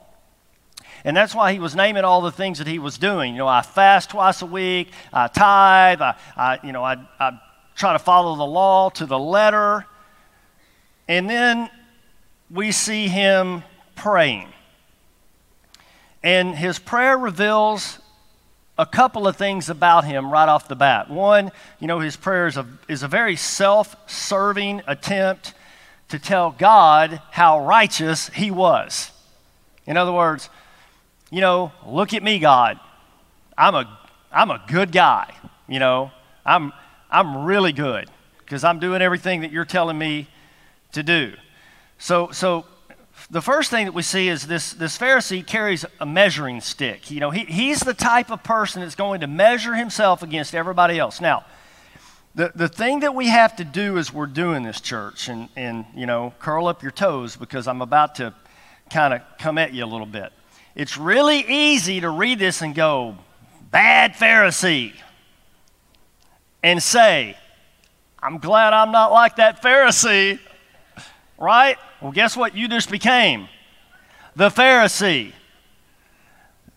And 1.06 1.16
that's 1.16 1.36
why 1.36 1.54
he 1.54 1.60
was 1.60 1.76
naming 1.76 2.04
all 2.04 2.22
the 2.22 2.32
things 2.32 2.58
that 2.58 2.66
he 2.66 2.80
was 2.80 2.98
doing. 2.98 3.34
You 3.34 3.38
know, 3.38 3.48
I 3.48 3.62
fast 3.62 4.10
twice 4.10 4.42
a 4.42 4.48
week, 4.48 4.92
I 5.14 5.28
tithe, 5.28 6.02
I, 6.02 6.16
I 6.36 6.60
you 6.64 6.72
know, 6.72 6.84
I, 6.84 6.98
I 7.20 7.40
try 7.76 7.94
to 7.94 8.00
follow 8.00 8.36
the 8.36 8.46
law 8.46 8.90
to 8.90 9.06
the 9.06 9.20
letter. 9.20 9.86
And 11.08 11.30
then 11.30 11.70
we 12.50 12.72
see 12.72 13.08
him 13.08 13.64
praying. 13.96 14.48
And 16.24 16.56
his 16.56 16.80
prayer 16.80 17.16
reveals 17.16 18.00
a 18.76 18.88
couple 18.88 19.28
of 19.28 19.36
things 19.38 19.70
about 19.70 20.06
him 20.06 20.32
right 20.32 20.50
off 20.50 20.68
the 20.68 20.76
bat. 20.76 21.08
One, 21.08 21.52
you 21.80 21.86
know, 21.86 22.00
his 22.00 22.16
prayer 22.16 22.48
is 22.48 22.58
a, 22.58 22.66
is 22.88 23.04
a 23.04 23.08
very 23.08 23.36
self 23.36 23.96
serving 24.10 24.82
attempt 24.88 25.54
to 26.10 26.18
tell 26.18 26.50
God 26.50 27.22
how 27.30 27.64
righteous 27.64 28.30
he 28.30 28.50
was. 28.50 29.12
In 29.86 29.98
other 29.98 30.12
words, 30.12 30.50
you 31.36 31.42
know, 31.42 31.74
look 31.86 32.14
at 32.14 32.24
me, 32.24 32.40
God. 32.40 32.80
I'm 33.58 33.76
a, 33.76 34.00
I'm 34.32 34.52
a 34.52 34.64
good 34.70 34.94
guy. 34.94 35.36
You 35.68 35.80
know, 35.80 36.12
I'm, 36.46 36.72
I'm 37.12 37.44
really 37.44 37.74
good 37.74 38.10
because 38.38 38.64
I'm 38.64 38.80
doing 38.80 39.02
everything 39.02 39.42
that 39.42 39.52
you're 39.52 39.66
telling 39.66 39.98
me 39.98 40.30
to 40.94 41.04
do. 41.04 41.34
So, 41.98 42.32
so 42.32 42.66
the 43.30 43.42
first 43.42 43.70
thing 43.70 43.84
that 43.84 43.92
we 43.92 44.02
see 44.02 44.30
is 44.30 44.48
this, 44.48 44.72
this 44.72 44.98
Pharisee 44.98 45.46
carries 45.46 45.84
a 46.00 46.06
measuring 46.06 46.62
stick. 46.62 47.12
You 47.12 47.20
know, 47.20 47.32
he, 47.32 47.44
he's 47.44 47.82
the 47.82 47.94
type 47.94 48.32
of 48.32 48.42
person 48.42 48.82
that's 48.82 48.96
going 48.96 49.20
to 49.20 49.28
measure 49.28 49.76
himself 49.76 50.24
against 50.24 50.56
everybody 50.56 50.98
else. 50.98 51.20
Now, 51.20 51.44
the, 52.34 52.54
the 52.56 52.70
thing 52.70 53.02
that 53.02 53.14
we 53.14 53.28
have 53.28 53.58
to 53.58 53.66
do 53.66 53.98
as 53.98 54.14
we're 54.14 54.28
doing 54.28 54.64
this 54.64 54.80
church, 54.80 55.28
and, 55.28 55.50
and 55.58 55.84
you 55.94 56.06
know, 56.06 56.34
curl 56.40 56.68
up 56.68 56.82
your 56.82 56.94
toes 56.94 57.36
because 57.36 57.68
I'm 57.68 57.82
about 57.82 58.16
to 58.16 58.34
kind 58.90 59.14
of 59.14 59.22
come 59.38 59.58
at 59.58 59.74
you 59.74 59.84
a 59.84 59.86
little 59.86 60.08
bit. 60.08 60.32
It's 60.76 60.98
really 60.98 61.40
easy 61.48 62.02
to 62.02 62.10
read 62.10 62.38
this 62.38 62.62
and 62.62 62.76
go, 62.76 63.18
bad 63.72 64.14
Pharisee, 64.14 64.94
and 66.62 66.84
say, 66.84 67.38
I'm 68.22 68.40
glad 68.40 68.74
I'm 68.74 68.92
not 68.92 69.12
like 69.12 69.38
that 69.38 69.62
Pharisee, 69.62 70.40
right? 71.38 71.78
Well, 72.02 72.12
guess 72.12 72.36
what 72.36 72.56
you 72.56 72.68
just 72.68 72.92
became? 72.92 73.48
The 74.36 74.50
Pharisee. 74.50 75.32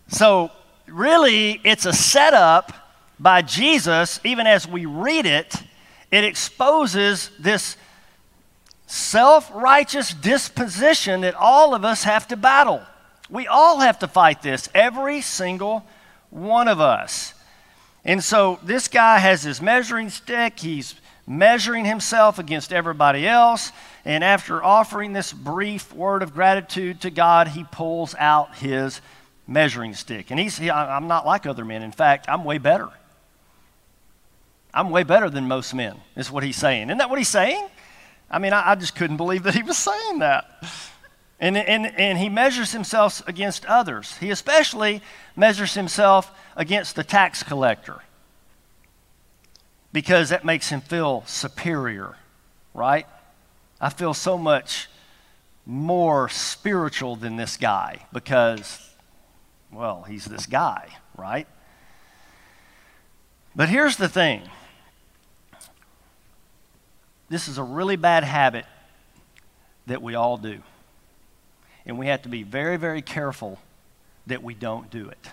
So, 0.07 0.51
really, 0.87 1.59
it's 1.63 1.85
a 1.85 1.93
setup 1.93 2.71
by 3.19 3.41
Jesus, 3.41 4.21
even 4.23 4.47
as 4.47 4.65
we 4.65 4.85
read 4.85 5.25
it, 5.25 5.55
it 6.09 6.23
exposes 6.23 7.31
this 7.37 7.75
self 8.87 9.51
righteous 9.53 10.13
disposition 10.13 11.21
that 11.21 11.35
all 11.35 11.75
of 11.75 11.83
us 11.83 12.03
have 12.03 12.27
to 12.29 12.37
battle. 12.37 12.81
We 13.29 13.47
all 13.47 13.79
have 13.79 13.99
to 13.99 14.07
fight 14.07 14.41
this, 14.41 14.69
every 14.73 15.21
single 15.21 15.85
one 16.29 16.67
of 16.67 16.79
us. 16.79 17.33
And 18.05 18.23
so 18.23 18.59
this 18.63 18.87
guy 18.87 19.19
has 19.19 19.43
his 19.43 19.61
measuring 19.61 20.09
stick. 20.09 20.59
He's 20.59 20.95
measuring 21.27 21.85
himself 21.85 22.39
against 22.39 22.73
everybody 22.73 23.27
else. 23.27 23.71
And 24.03 24.23
after 24.23 24.63
offering 24.63 25.13
this 25.13 25.31
brief 25.31 25.93
word 25.93 26.23
of 26.23 26.33
gratitude 26.33 27.01
to 27.01 27.11
God, 27.11 27.49
he 27.49 27.65
pulls 27.65 28.15
out 28.15 28.55
his 28.55 29.01
measuring 29.47 29.93
stick. 29.93 30.31
And 30.31 30.39
he's, 30.39 30.57
he, 30.57 30.71
I'm 30.71 31.07
not 31.07 31.25
like 31.25 31.45
other 31.45 31.65
men. 31.65 31.83
In 31.83 31.91
fact, 31.91 32.27
I'm 32.29 32.43
way 32.43 32.57
better. 32.57 32.89
I'm 34.73 34.89
way 34.91 35.03
better 35.03 35.29
than 35.29 35.47
most 35.47 35.73
men, 35.73 35.97
is 36.15 36.31
what 36.31 36.43
he's 36.43 36.55
saying. 36.57 36.89
Isn't 36.89 36.99
that 36.99 37.09
what 37.09 37.19
he's 37.19 37.29
saying? 37.29 37.67
I 38.29 38.39
mean, 38.39 38.53
I, 38.53 38.71
I 38.71 38.75
just 38.75 38.95
couldn't 38.95 39.17
believe 39.17 39.43
that 39.43 39.55
he 39.55 39.63
was 39.63 39.77
saying 39.77 40.19
that. 40.19 40.63
And, 41.39 41.55
and, 41.55 41.85
and 41.85 42.17
he 42.17 42.27
measures 42.27 42.73
himself 42.73 43.25
against 43.27 43.65
others. 43.65 44.17
He 44.17 44.29
especially 44.29 45.01
measures 45.35 45.73
himself 45.73 46.31
against 46.55 46.95
the 46.95 47.03
tax 47.03 47.43
collector 47.43 48.01
because 49.93 50.29
that 50.29 50.43
makes 50.43 50.69
him 50.69 50.81
feel 50.81 51.23
superior, 51.25 52.17
right? 52.73 53.07
I 53.79 53.89
feel 53.89 54.13
so 54.13 54.37
much 54.37 54.89
more 55.65 56.27
spiritual 56.29 57.15
than 57.15 57.37
this 57.37 57.55
guy 57.55 58.05
because, 58.11 58.89
well, 59.71 60.03
he's 60.03 60.25
this 60.25 60.45
guy, 60.45 60.89
right? 61.17 61.47
But 63.55 63.69
here's 63.69 63.95
the 63.95 64.09
thing 64.09 64.41
this 67.29 67.47
is 67.47 67.57
a 67.57 67.63
really 67.63 67.95
bad 67.95 68.23
habit 68.23 68.65
that 69.85 70.01
we 70.01 70.15
all 70.15 70.37
do. 70.37 70.61
And 71.85 71.97
we 71.97 72.07
have 72.07 72.21
to 72.23 72.29
be 72.29 72.43
very, 72.43 72.77
very 72.77 73.01
careful 73.01 73.59
that 74.27 74.43
we 74.43 74.53
don't 74.53 74.89
do 74.89 75.09
it. 75.09 75.29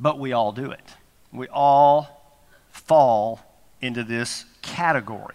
But 0.00 0.18
we 0.18 0.32
all 0.32 0.52
do 0.52 0.70
it. 0.70 0.94
We 1.32 1.48
all 1.48 2.40
fall 2.70 3.40
into 3.80 4.04
this 4.04 4.44
category. 4.62 5.34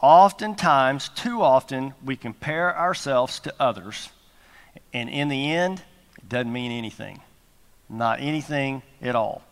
Oftentimes, 0.00 1.08
too 1.10 1.42
often, 1.42 1.94
we 2.04 2.16
compare 2.16 2.76
ourselves 2.76 3.38
to 3.40 3.54
others, 3.60 4.08
and 4.92 5.10
in 5.10 5.28
the 5.28 5.50
end, 5.50 5.82
it 6.16 6.28
doesn't 6.28 6.52
mean 6.52 6.72
anything. 6.72 7.20
Not 7.88 8.20
anything 8.20 8.82
at 9.02 9.14
all. 9.14 9.42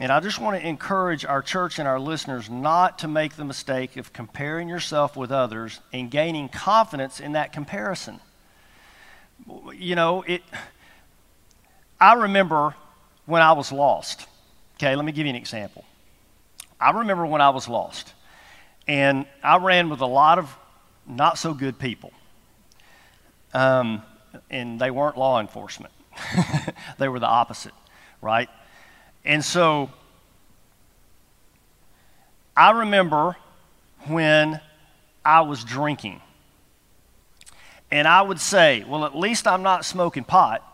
And 0.00 0.10
I 0.10 0.20
just 0.20 0.40
want 0.40 0.60
to 0.60 0.66
encourage 0.66 1.24
our 1.24 1.40
church 1.40 1.78
and 1.78 1.86
our 1.86 2.00
listeners 2.00 2.50
not 2.50 2.98
to 2.98 3.08
make 3.08 3.36
the 3.36 3.44
mistake 3.44 3.96
of 3.96 4.12
comparing 4.12 4.68
yourself 4.68 5.16
with 5.16 5.30
others 5.30 5.80
and 5.92 6.10
gaining 6.10 6.48
confidence 6.48 7.20
in 7.20 7.32
that 7.32 7.52
comparison 7.52 8.20
you 9.74 9.94
know, 9.94 10.22
it, 10.22 10.42
I 12.00 12.14
remember 12.14 12.74
when 13.26 13.42
I 13.42 13.52
was 13.52 13.72
lost. 13.72 14.26
Okay, 14.76 14.96
let 14.96 15.04
me 15.04 15.12
give 15.12 15.26
you 15.26 15.30
an 15.30 15.36
example. 15.36 15.84
I 16.80 16.90
remember 16.90 17.24
when 17.24 17.40
I 17.40 17.50
was 17.50 17.68
lost, 17.68 18.12
and 18.86 19.26
I 19.42 19.58
ran 19.58 19.88
with 19.88 20.00
a 20.00 20.06
lot 20.06 20.38
of 20.38 20.54
not 21.06 21.38
so 21.38 21.54
good 21.54 21.78
people. 21.78 22.12
Um, 23.52 24.02
and 24.50 24.80
they 24.80 24.90
weren't 24.90 25.16
law 25.16 25.40
enforcement, 25.40 25.92
they 26.98 27.08
were 27.08 27.20
the 27.20 27.26
opposite, 27.26 27.74
right? 28.20 28.48
And 29.24 29.44
so 29.44 29.90
I 32.56 32.70
remember 32.70 33.36
when 34.06 34.60
I 35.24 35.40
was 35.42 35.64
drinking. 35.64 36.20
And 37.94 38.08
I 38.08 38.20
would 38.20 38.40
say, 38.40 38.82
well, 38.88 39.04
at 39.04 39.16
least 39.16 39.46
I'm 39.46 39.62
not 39.62 39.84
smoking 39.84 40.24
pot. 40.24 40.68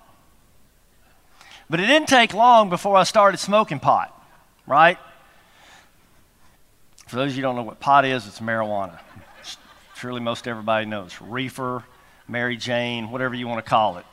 But 1.69 1.79
it 1.79 1.87
didn't 1.87 2.09
take 2.09 2.33
long 2.33 2.71
before 2.71 2.97
I 2.97 3.03
started 3.03 3.37
smoking 3.37 3.79
pot, 3.79 4.19
right? 4.67 4.97
For 7.09 7.17
those 7.17 7.33
of 7.33 7.37
you 7.37 7.43
who 7.43 7.49
don't 7.49 7.57
know 7.57 7.63
what 7.63 7.79
pot 7.79 8.07
is, 8.07 8.27
it's 8.27 8.41
marijuana. 8.41 9.01
Surely 9.97 10.23
most 10.23 10.49
everybody 10.49 10.87
knows. 10.87 11.21
Reefer, 11.21 11.85
Mary 12.27 12.57
Jane, 12.57 13.11
whatever 13.11 13.35
you 13.35 13.47
want 13.47 13.63
to 13.63 13.69
call 13.69 13.99
it, 13.99 14.07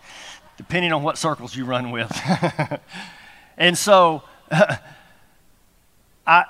depending 0.57 0.91
on 0.91 1.01
what 1.01 1.17
circles 1.17 1.55
you 1.55 1.63
run 1.63 1.91
with. 1.91 2.11
and 3.57 3.77
so, 3.77 4.21
I, 6.27 6.43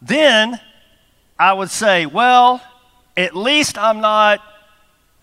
then 0.00 0.60
I 1.36 1.52
would 1.52 1.70
say, 1.70 2.06
well, 2.06 2.62
at 3.16 3.34
least 3.34 3.76
I'm 3.76 4.00
not 4.00 4.40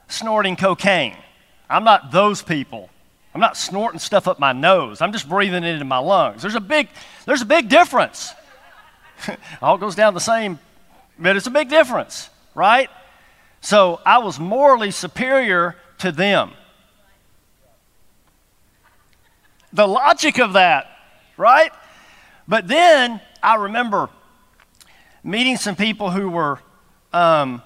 snorting 0.10 0.56
cocaine. 0.56 1.16
I'm 1.70 1.84
not 1.84 2.12
those 2.12 2.42
people. 2.42 2.90
I'm 3.34 3.42
not 3.42 3.56
snorting 3.56 4.00
stuff 4.00 4.28
up 4.28 4.40
my 4.40 4.54
nose. 4.54 5.02
I'm 5.02 5.14
just 5.14 5.30
breathing 5.30 5.64
it 5.64 5.74
into 5.74 5.86
my 5.86 6.00
lungs. 6.00 6.42
There's 6.42 6.56
a 6.56 6.60
big, 6.60 6.90
there's 7.26 7.42
a 7.42 7.46
big 7.46 7.70
difference. 7.70 8.34
All 9.62 9.78
goes 9.78 9.96
down 9.96 10.14
the 10.14 10.20
same, 10.20 10.60
but 11.18 11.36
it's 11.36 11.48
a 11.48 11.52
big 11.52 11.70
difference, 11.70 12.30
right? 12.56 12.90
So 13.62 14.02
I 14.06 14.18
was 14.20 14.40
morally 14.40 14.92
superior 14.92 15.76
to 16.00 16.12
them. 16.12 16.52
The 19.72 19.88
logic 19.88 20.40
of 20.40 20.54
that, 20.54 20.88
right? 21.38 21.72
But 22.48 22.68
then 22.68 23.22
I 23.44 23.56
remember 23.56 24.10
meeting 25.24 25.58
some 25.58 25.76
people 25.76 26.10
who 26.10 26.30
were, 26.30 26.60
um, 27.14 27.62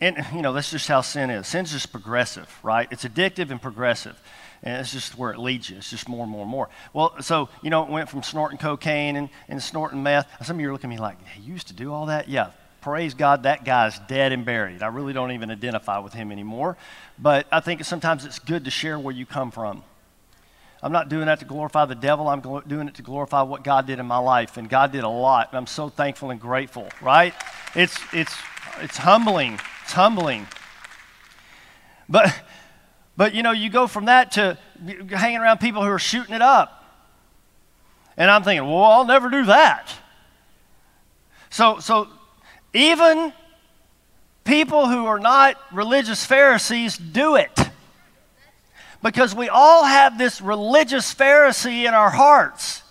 and 0.00 0.24
you 0.34 0.42
know, 0.42 0.52
that's 0.52 0.70
just 0.70 0.88
how 0.88 1.00
sin 1.00 1.30
is. 1.30 1.46
Sin's 1.46 1.72
just 1.72 1.92
progressive, 1.92 2.58
right? 2.62 2.88
It's 2.90 3.04
addictive 3.04 3.50
and 3.50 3.60
progressive. 3.60 4.20
And 4.62 4.80
it's 4.80 4.92
just 4.92 5.18
where 5.18 5.30
it 5.30 5.38
leads 5.38 5.68
you. 5.68 5.76
It's 5.76 5.90
just 5.90 6.08
more 6.08 6.22
and 6.22 6.32
more 6.32 6.42
and 6.42 6.50
more. 6.50 6.70
Well, 6.94 7.20
so, 7.20 7.50
you 7.60 7.68
know, 7.68 7.82
it 7.82 7.90
went 7.90 8.08
from 8.08 8.22
snorting 8.22 8.56
cocaine 8.56 9.16
and, 9.16 9.28
and 9.46 9.62
snorting 9.62 10.02
meth. 10.02 10.26
Some 10.42 10.56
of 10.56 10.60
you 10.60 10.70
are 10.70 10.72
looking 10.72 10.90
at 10.90 10.96
me 10.96 11.00
like, 11.00 11.18
you 11.38 11.52
used 11.52 11.68
to 11.68 11.74
do 11.74 11.92
all 11.92 12.06
that? 12.06 12.28
Yeah, 12.28 12.50
praise 12.80 13.12
God, 13.12 13.42
that 13.42 13.64
guy's 13.64 13.98
dead 13.98 14.32
and 14.32 14.46
buried. 14.46 14.82
I 14.82 14.86
really 14.86 15.12
don't 15.12 15.32
even 15.32 15.50
identify 15.50 15.98
with 15.98 16.14
him 16.14 16.32
anymore. 16.32 16.78
But 17.18 17.46
I 17.52 17.60
think 17.60 17.84
sometimes 17.84 18.24
it's 18.24 18.38
good 18.38 18.64
to 18.64 18.70
share 18.70 18.98
where 18.98 19.14
you 19.14 19.26
come 19.26 19.50
from. 19.50 19.82
I'm 20.82 20.92
not 20.92 21.08
doing 21.08 21.26
that 21.26 21.40
to 21.40 21.46
glorify 21.46 21.84
the 21.84 21.94
devil. 21.94 22.28
I'm 22.28 22.40
doing 22.40 22.88
it 22.88 22.94
to 22.96 23.02
glorify 23.02 23.42
what 23.42 23.64
God 23.64 23.86
did 23.86 23.98
in 23.98 24.06
my 24.06 24.18
life. 24.18 24.56
And 24.56 24.68
God 24.68 24.92
did 24.92 25.04
a 25.04 25.08
lot. 25.08 25.48
And 25.50 25.58
I'm 25.58 25.66
so 25.66 25.88
thankful 25.88 26.30
and 26.30 26.40
grateful, 26.40 26.88
right? 27.00 27.34
It's, 27.74 27.98
it's, 28.12 28.34
it's 28.80 28.96
humbling. 28.96 29.60
It's 29.84 29.92
humbling. 29.92 30.46
But 32.08 32.34
but 33.16 33.34
you 33.34 33.42
know, 33.42 33.52
you 33.52 33.70
go 33.70 33.86
from 33.86 34.06
that 34.06 34.32
to 34.32 34.58
hanging 35.10 35.38
around 35.38 35.58
people 35.58 35.82
who 35.82 35.88
are 35.88 35.98
shooting 35.98 36.34
it 36.34 36.42
up. 36.42 36.84
And 38.16 38.30
I'm 38.30 38.42
thinking, 38.42 38.66
well, 38.66 38.84
I'll 38.84 39.04
never 39.04 39.28
do 39.28 39.46
that. 39.46 39.92
So, 41.50 41.78
so 41.78 42.08
even 42.72 43.32
people 44.44 44.88
who 44.88 45.06
are 45.06 45.18
not 45.18 45.56
religious 45.72 46.24
Pharisees 46.24 46.96
do 46.96 47.36
it. 47.36 47.58
Because 49.02 49.34
we 49.34 49.48
all 49.48 49.84
have 49.84 50.16
this 50.16 50.40
religious 50.40 51.14
Pharisee 51.14 51.86
in 51.86 51.94
our 51.94 52.10
hearts. 52.10 52.82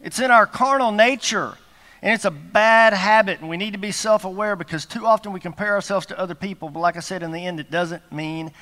It's 0.00 0.20
in 0.20 0.30
our 0.30 0.46
carnal 0.46 0.92
nature. 0.92 1.56
And 2.02 2.12
it's 2.12 2.24
a 2.24 2.30
bad 2.30 2.92
habit, 2.92 3.40
and 3.40 3.48
we 3.48 3.56
need 3.56 3.72
to 3.72 3.78
be 3.78 3.92
self 3.92 4.24
aware 4.24 4.54
because 4.54 4.84
too 4.84 5.06
often 5.06 5.32
we 5.32 5.40
compare 5.40 5.74
ourselves 5.74 6.06
to 6.06 6.18
other 6.18 6.34
people. 6.34 6.68
But 6.68 6.80
like 6.80 6.96
I 6.96 7.00
said, 7.00 7.22
in 7.22 7.32
the 7.32 7.46
end, 7.46 7.58
it 7.58 7.70
doesn't 7.70 8.12
mean 8.12 8.52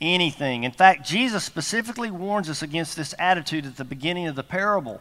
anything. 0.00 0.64
In 0.64 0.72
fact, 0.72 1.06
Jesus 1.06 1.44
specifically 1.44 2.10
warns 2.10 2.50
us 2.50 2.62
against 2.62 2.96
this 2.96 3.14
attitude 3.18 3.64
at 3.64 3.76
the 3.76 3.84
beginning 3.84 4.26
of 4.26 4.34
the 4.34 4.42
parable. 4.42 5.00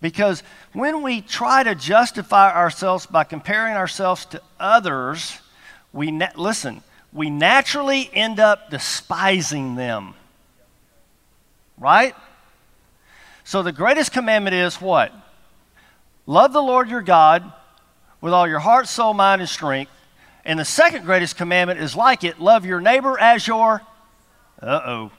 Because 0.00 0.42
when 0.72 1.02
we 1.02 1.20
try 1.20 1.62
to 1.62 1.74
justify 1.74 2.54
ourselves 2.54 3.04
by 3.04 3.24
comparing 3.24 3.74
ourselves 3.74 4.24
to 4.26 4.40
others, 4.58 5.38
we 5.92 6.10
na- 6.10 6.28
listen, 6.36 6.82
we 7.12 7.28
naturally 7.28 8.08
end 8.14 8.40
up 8.40 8.70
despising 8.70 9.74
them. 9.74 10.14
Right? 11.76 12.14
So 13.44 13.62
the 13.62 13.72
greatest 13.72 14.12
commandment 14.12 14.54
is 14.54 14.80
what? 14.80 15.12
Love 16.30 16.52
the 16.52 16.62
Lord 16.62 16.88
your 16.88 17.02
God 17.02 17.52
with 18.20 18.32
all 18.32 18.46
your 18.46 18.60
heart, 18.60 18.86
soul, 18.86 19.14
mind, 19.14 19.40
and 19.40 19.48
strength. 19.48 19.90
And 20.44 20.60
the 20.60 20.64
second 20.64 21.04
greatest 21.04 21.36
commandment 21.36 21.80
is 21.80 21.96
like 21.96 22.22
it 22.22 22.38
love 22.38 22.64
your 22.64 22.80
neighbor 22.80 23.18
as 23.18 23.48
your 23.48 23.82
uh 24.62 24.80
oh. 24.86 25.10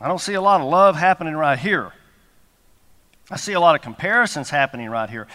I 0.00 0.06
don't 0.06 0.20
see 0.20 0.34
a 0.34 0.40
lot 0.40 0.60
of 0.60 0.68
love 0.68 0.94
happening 0.94 1.34
right 1.34 1.58
here. 1.58 1.92
I 3.28 3.38
see 3.38 3.54
a 3.54 3.58
lot 3.58 3.74
of 3.74 3.82
comparisons 3.82 4.50
happening 4.50 4.88
right 4.88 5.10
here. 5.10 5.26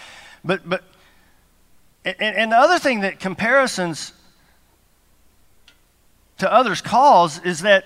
But, 0.46 0.62
but, 0.68 0.86
and, 2.06 2.16
and 2.22 2.52
the 2.54 2.58
other 2.58 2.80
thing 2.80 3.02
that 3.02 3.20
comparisons 3.20 4.14
to 6.38 6.50
others 6.50 6.82
cause 6.82 7.40
is 7.40 7.64
that 7.64 7.84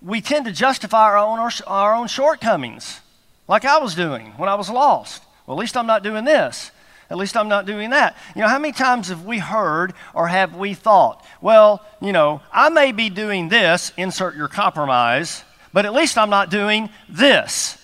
we 0.00 0.20
tend 0.20 0.44
to 0.44 0.52
justify 0.52 1.06
our 1.06 1.18
own, 1.18 1.50
our 1.66 1.92
own 1.96 2.06
shortcomings, 2.06 3.00
like 3.48 3.64
I 3.64 3.78
was 3.78 3.96
doing 3.96 4.34
when 4.36 4.48
I 4.48 4.54
was 4.54 4.70
lost. 4.70 5.24
Well, 5.50 5.58
at 5.58 5.62
least 5.62 5.76
I'm 5.76 5.88
not 5.88 6.04
doing 6.04 6.24
this. 6.24 6.70
At 7.10 7.16
least 7.16 7.36
I'm 7.36 7.48
not 7.48 7.66
doing 7.66 7.90
that. 7.90 8.16
You 8.36 8.42
know, 8.42 8.46
how 8.46 8.60
many 8.60 8.72
times 8.72 9.08
have 9.08 9.24
we 9.24 9.40
heard 9.40 9.94
or 10.14 10.28
have 10.28 10.54
we 10.54 10.74
thought, 10.74 11.26
well, 11.40 11.84
you 12.00 12.12
know, 12.12 12.40
I 12.52 12.68
may 12.68 12.92
be 12.92 13.10
doing 13.10 13.48
this, 13.48 13.92
insert 13.96 14.36
your 14.36 14.46
compromise, 14.46 15.42
but 15.72 15.86
at 15.86 15.92
least 15.92 16.16
I'm 16.16 16.30
not 16.30 16.50
doing 16.50 16.88
this, 17.08 17.76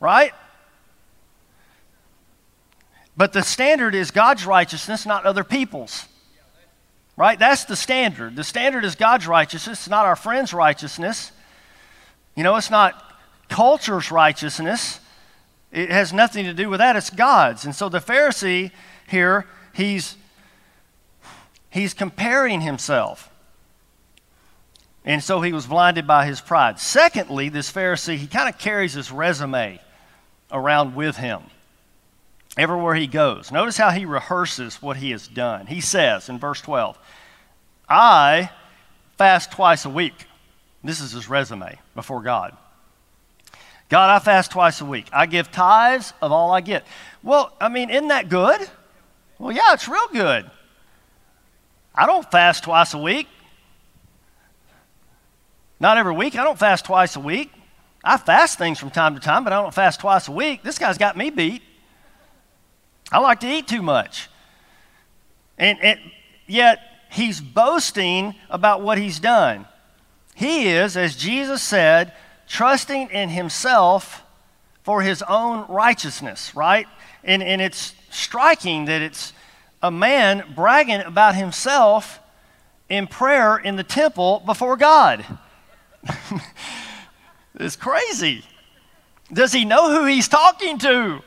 right? 0.00 0.32
But 3.16 3.32
the 3.32 3.44
standard 3.44 3.94
is 3.94 4.10
God's 4.10 4.44
righteousness, 4.44 5.06
not 5.06 5.24
other 5.24 5.44
people's. 5.44 6.06
Right? 7.16 7.38
That's 7.38 7.66
the 7.66 7.76
standard. 7.76 8.34
The 8.34 8.42
standard 8.42 8.84
is 8.84 8.96
God's 8.96 9.28
righteousness, 9.28 9.88
not 9.88 10.06
our 10.06 10.16
friend's 10.16 10.52
righteousness. 10.52 11.30
You 12.34 12.42
know, 12.42 12.56
it's 12.56 12.68
not 12.68 13.00
culture's 13.48 14.10
righteousness. 14.10 14.98
It 15.76 15.90
has 15.90 16.10
nothing 16.10 16.46
to 16.46 16.54
do 16.54 16.70
with 16.70 16.78
that, 16.78 16.96
it's 16.96 17.10
God's. 17.10 17.66
And 17.66 17.74
so 17.74 17.90
the 17.90 17.98
Pharisee 17.98 18.70
here, 19.08 19.44
he's 19.74 20.16
he's 21.68 21.92
comparing 21.92 22.62
himself. 22.62 23.30
And 25.04 25.22
so 25.22 25.42
he 25.42 25.52
was 25.52 25.66
blinded 25.66 26.06
by 26.06 26.24
his 26.24 26.40
pride. 26.40 26.80
Secondly, 26.80 27.50
this 27.50 27.70
Pharisee, 27.70 28.16
he 28.16 28.26
kind 28.26 28.48
of 28.48 28.58
carries 28.58 28.94
his 28.94 29.12
resume 29.12 29.78
around 30.50 30.96
with 30.96 31.18
him 31.18 31.42
everywhere 32.56 32.94
he 32.94 33.06
goes. 33.06 33.52
Notice 33.52 33.76
how 33.76 33.90
he 33.90 34.06
rehearses 34.06 34.80
what 34.80 34.96
he 34.96 35.10
has 35.10 35.28
done. 35.28 35.66
He 35.66 35.82
says 35.82 36.30
in 36.30 36.38
verse 36.38 36.62
12, 36.62 36.98
I 37.86 38.50
fast 39.18 39.52
twice 39.52 39.84
a 39.84 39.90
week. 39.90 40.24
This 40.82 41.02
is 41.02 41.12
his 41.12 41.28
resume 41.28 41.78
before 41.94 42.22
God. 42.22 42.56
God, 43.88 44.10
I 44.10 44.18
fast 44.18 44.50
twice 44.50 44.80
a 44.80 44.84
week. 44.84 45.06
I 45.12 45.26
give 45.26 45.50
tithes 45.52 46.12
of 46.20 46.32
all 46.32 46.50
I 46.50 46.60
get. 46.60 46.84
Well, 47.22 47.52
I 47.60 47.68
mean, 47.68 47.90
isn't 47.90 48.08
that 48.08 48.28
good? 48.28 48.68
Well, 49.38 49.52
yeah, 49.52 49.72
it's 49.72 49.88
real 49.88 50.08
good. 50.12 50.50
I 51.94 52.06
don't 52.06 52.28
fast 52.30 52.64
twice 52.64 52.94
a 52.94 52.98
week. 52.98 53.28
Not 55.78 55.98
every 55.98 56.14
week. 56.14 56.36
I 56.36 56.42
don't 56.42 56.58
fast 56.58 56.84
twice 56.84 57.16
a 57.16 57.20
week. 57.20 57.52
I 58.02 58.16
fast 58.16 58.58
things 58.58 58.78
from 58.78 58.90
time 58.90 59.14
to 59.14 59.20
time, 59.20 59.44
but 59.44 59.52
I 59.52 59.62
don't 59.62 59.74
fast 59.74 60.00
twice 60.00 60.28
a 60.28 60.32
week. 60.32 60.62
This 60.62 60.78
guy's 60.78 60.98
got 60.98 61.16
me 61.16 61.30
beat. 61.30 61.62
I 63.12 63.18
like 63.18 63.40
to 63.40 63.48
eat 63.48 63.68
too 63.68 63.82
much. 63.82 64.28
And, 65.58 66.00
yet, 66.46 66.80
he's 67.10 67.40
boasting 67.40 68.34
about 68.50 68.82
what 68.82 68.98
he's 68.98 69.18
done. 69.18 69.66
He 70.34 70.68
is, 70.68 70.96
as 70.96 71.16
Jesus 71.16 71.62
said, 71.62 72.12
trusting 72.46 73.10
in 73.10 73.28
himself 73.28 74.22
for 74.82 75.02
his 75.02 75.22
own 75.22 75.66
righteousness, 75.68 76.54
right? 76.54 76.86
And, 77.24 77.42
and 77.42 77.60
it's 77.60 77.94
striking 78.10 78.84
that 78.84 79.02
it's 79.02 79.32
a 79.82 79.90
man 79.90 80.44
bragging 80.54 81.00
about 81.00 81.34
himself 81.34 82.20
in 82.88 83.06
prayer 83.06 83.56
in 83.56 83.76
the 83.76 83.82
temple 83.82 84.42
before 84.46 84.76
God. 84.76 85.24
it's 87.54 87.76
crazy. 87.76 88.44
Does 89.32 89.52
he 89.52 89.64
know 89.64 89.90
who 89.90 90.06
he's 90.06 90.28
talking 90.28 90.78
to? 90.78 91.20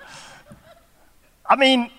I 1.45 1.55
mean, 1.57 1.91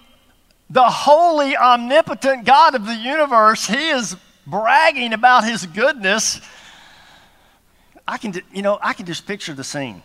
the 0.71 0.89
holy, 0.89 1.57
omnipotent 1.57 2.45
God 2.45 2.75
of 2.75 2.87
the 2.87 2.95
universe, 2.95 3.67
he 3.67 3.89
is 3.91 4.17
bragging 4.47 5.13
about 5.13 5.45
his 5.45 5.67
goodness 5.67 6.41
I 8.07 8.19
can, 8.19 8.35
you 8.53 8.63
know, 8.63 8.79
I 8.83 8.93
can 8.93 9.07
just 9.07 9.27
picture 9.27 9.55
the 9.55 9.65
scene. 9.65 10.03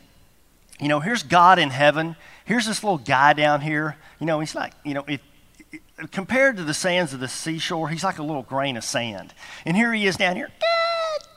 You 0.79 0.88
know, 0.89 0.99
here's 0.99 1.23
God 1.23 1.58
in 1.60 1.69
heaven. 1.69 2.15
Here's 2.43 2.65
this 2.65 2.84
little 2.84 2.97
guy 2.97 3.34
down 3.34 3.62
here. 3.62 3.95
You 4.19 4.25
know, 4.25 4.39
he's 4.39 4.55
like, 4.55 4.73
you 4.84 4.93
know, 4.93 5.05
if, 5.08 5.21
compared 6.12 6.58
to 6.58 6.63
the 6.63 6.73
sands 6.73 7.13
of 7.13 7.19
the 7.19 7.27
seashore, 7.27 7.89
he's 7.89 8.03
like 8.03 8.19
a 8.19 8.23
little 8.23 8.43
grain 8.43 8.75
of 8.75 8.84
sand. 8.84 9.34
And 9.65 9.77
here 9.77 9.93
he 9.93 10.05
is 10.05 10.17
down 10.17 10.36
here. 10.36 10.47
God, 10.47 11.27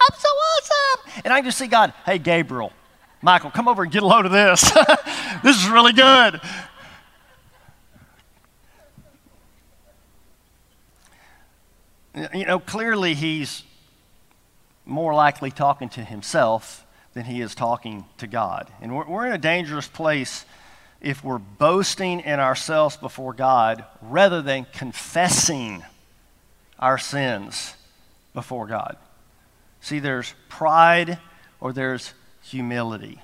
I'm 0.00 0.18
so 0.18 0.28
awesome. 0.28 1.22
And 1.24 1.32
I 1.32 1.38
can 1.38 1.46
just 1.46 1.58
see 1.58 1.66
God, 1.66 1.92
hey, 2.06 2.18
Gabriel, 2.18 2.72
Michael, 3.20 3.50
come 3.50 3.68
over 3.68 3.82
and 3.82 3.90
get 3.90 4.02
a 4.02 4.06
load 4.06 4.26
of 4.26 4.32
this. 4.32 4.60
this 5.42 5.56
is 5.56 5.68
really 5.68 5.92
good. 5.92 6.40
You 12.34 12.46
know, 12.46 12.58
clearly 12.60 13.14
he's 13.14 13.64
more 14.84 15.14
likely 15.14 15.50
talking 15.50 15.88
to 15.90 16.04
himself 16.04 16.86
than 17.14 17.24
he 17.24 17.40
is 17.40 17.54
talking 17.54 18.04
to 18.18 18.26
God. 18.26 18.68
And 18.80 18.94
we're, 18.94 19.06
we're 19.06 19.26
in 19.26 19.32
a 19.32 19.38
dangerous 19.38 19.86
place 19.86 20.44
if 21.00 21.22
we're 21.22 21.38
boasting 21.38 22.20
in 22.20 22.40
ourselves 22.40 22.96
before 22.96 23.32
God 23.32 23.84
rather 24.00 24.40
than 24.40 24.66
confessing 24.72 25.82
our 26.78 26.98
sins 26.98 27.74
before 28.34 28.66
God. 28.66 28.96
See, 29.80 29.98
there's 29.98 30.34
pride 30.48 31.18
or 31.60 31.72
there's 31.72 32.14
humility. 32.42 33.20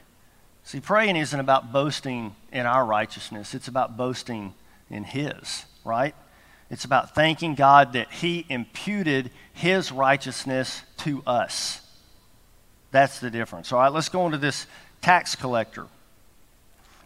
See, 0.65 0.81
praying 0.81 1.17
isn't 1.17 1.41
about 1.41 1.73
boasting 1.73 2.35
in 2.53 2.67
our 2.67 2.85
righteousness, 2.85 3.55
it's 3.55 3.69
about 3.69 3.97
boasting 3.97 4.55
in 4.91 5.05
His, 5.05 5.65
right? 5.85 6.15
It's 6.71 6.85
about 6.85 7.15
thanking 7.15 7.55
God 7.55 7.95
that 7.95 8.13
He 8.13 8.45
imputed 8.49 9.31
His 9.53 9.91
righteousness 9.91 10.83
to 10.99 11.23
us. 11.27 11.81
That's 12.91 13.21
the 13.21 13.31
difference. 13.31 13.73
All 13.73 13.81
right, 13.81 13.93
let's 13.93 14.09
go 14.09 14.27
into 14.27 14.39
this 14.39 14.67
tax 15.01 15.35
collector. 15.35 15.87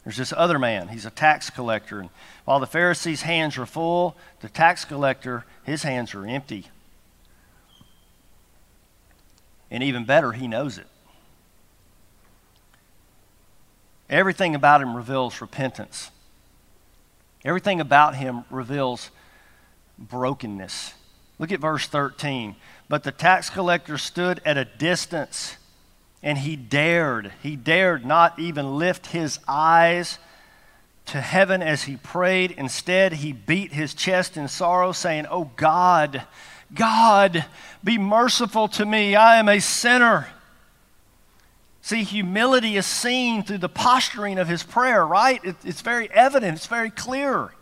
There's 0.04 0.16
this 0.16 0.32
other 0.36 0.58
man. 0.58 0.88
He's 0.88 1.06
a 1.06 1.10
tax 1.10 1.48
collector. 1.48 2.00
And 2.00 2.10
while 2.44 2.58
the 2.58 2.66
Pharisee's 2.66 3.22
hands 3.22 3.56
are 3.56 3.66
full, 3.66 4.16
the 4.40 4.48
tax 4.48 4.84
collector, 4.84 5.44
his 5.62 5.84
hands 5.84 6.14
are 6.14 6.26
empty. 6.26 6.66
And 9.70 9.82
even 9.82 10.04
better, 10.04 10.32
he 10.32 10.48
knows 10.48 10.76
it. 10.76 10.86
Everything 14.10 14.54
about 14.54 14.82
him 14.82 14.94
reveals 14.94 15.40
repentance. 15.40 16.10
Everything 17.44 17.80
about 17.80 18.16
him 18.16 18.44
reveals 18.50 19.10
brokenness. 19.98 20.94
Look 21.38 21.52
at 21.52 21.60
verse 21.60 21.86
13. 21.86 22.56
But 22.88 23.04
the 23.04 23.12
tax 23.12 23.50
collector 23.50 23.98
stood 23.98 24.40
at 24.44 24.56
a 24.56 24.64
distance 24.64 25.56
and 26.22 26.38
he 26.38 26.54
dared, 26.54 27.32
he 27.42 27.56
dared 27.56 28.06
not 28.06 28.38
even 28.38 28.78
lift 28.78 29.08
his 29.08 29.40
eyes 29.48 30.18
to 31.06 31.20
heaven 31.20 31.62
as 31.62 31.84
he 31.84 31.96
prayed. 31.96 32.52
Instead, 32.52 33.14
he 33.14 33.32
beat 33.32 33.72
his 33.72 33.92
chest 33.92 34.36
in 34.36 34.46
sorrow, 34.46 34.92
saying, 34.92 35.26
Oh 35.28 35.50
God, 35.56 36.22
God, 36.72 37.44
be 37.82 37.98
merciful 37.98 38.68
to 38.68 38.86
me. 38.86 39.16
I 39.16 39.36
am 39.36 39.48
a 39.48 39.60
sinner. 39.60 40.28
See, 41.82 42.04
humility 42.04 42.76
is 42.76 42.86
seen 42.86 43.42
through 43.42 43.58
the 43.58 43.68
posturing 43.68 44.38
of 44.38 44.46
his 44.46 44.62
prayer, 44.62 45.04
right? 45.04 45.44
It, 45.44 45.56
it's 45.64 45.80
very 45.80 46.08
evident, 46.12 46.56
it's 46.56 46.66
very 46.66 46.90
clear. 46.90 47.52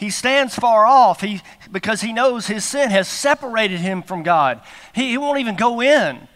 He 0.00 0.08
stands 0.08 0.54
far 0.54 0.86
off 0.86 1.20
he, 1.20 1.42
because 1.70 2.00
he 2.00 2.14
knows 2.14 2.46
his 2.46 2.64
sin 2.64 2.88
has 2.88 3.06
separated 3.06 3.80
him 3.80 4.02
from 4.02 4.22
God. 4.22 4.62
He, 4.94 5.10
he 5.10 5.18
won't 5.18 5.40
even 5.40 5.56
go 5.56 5.82
in. 5.82 6.26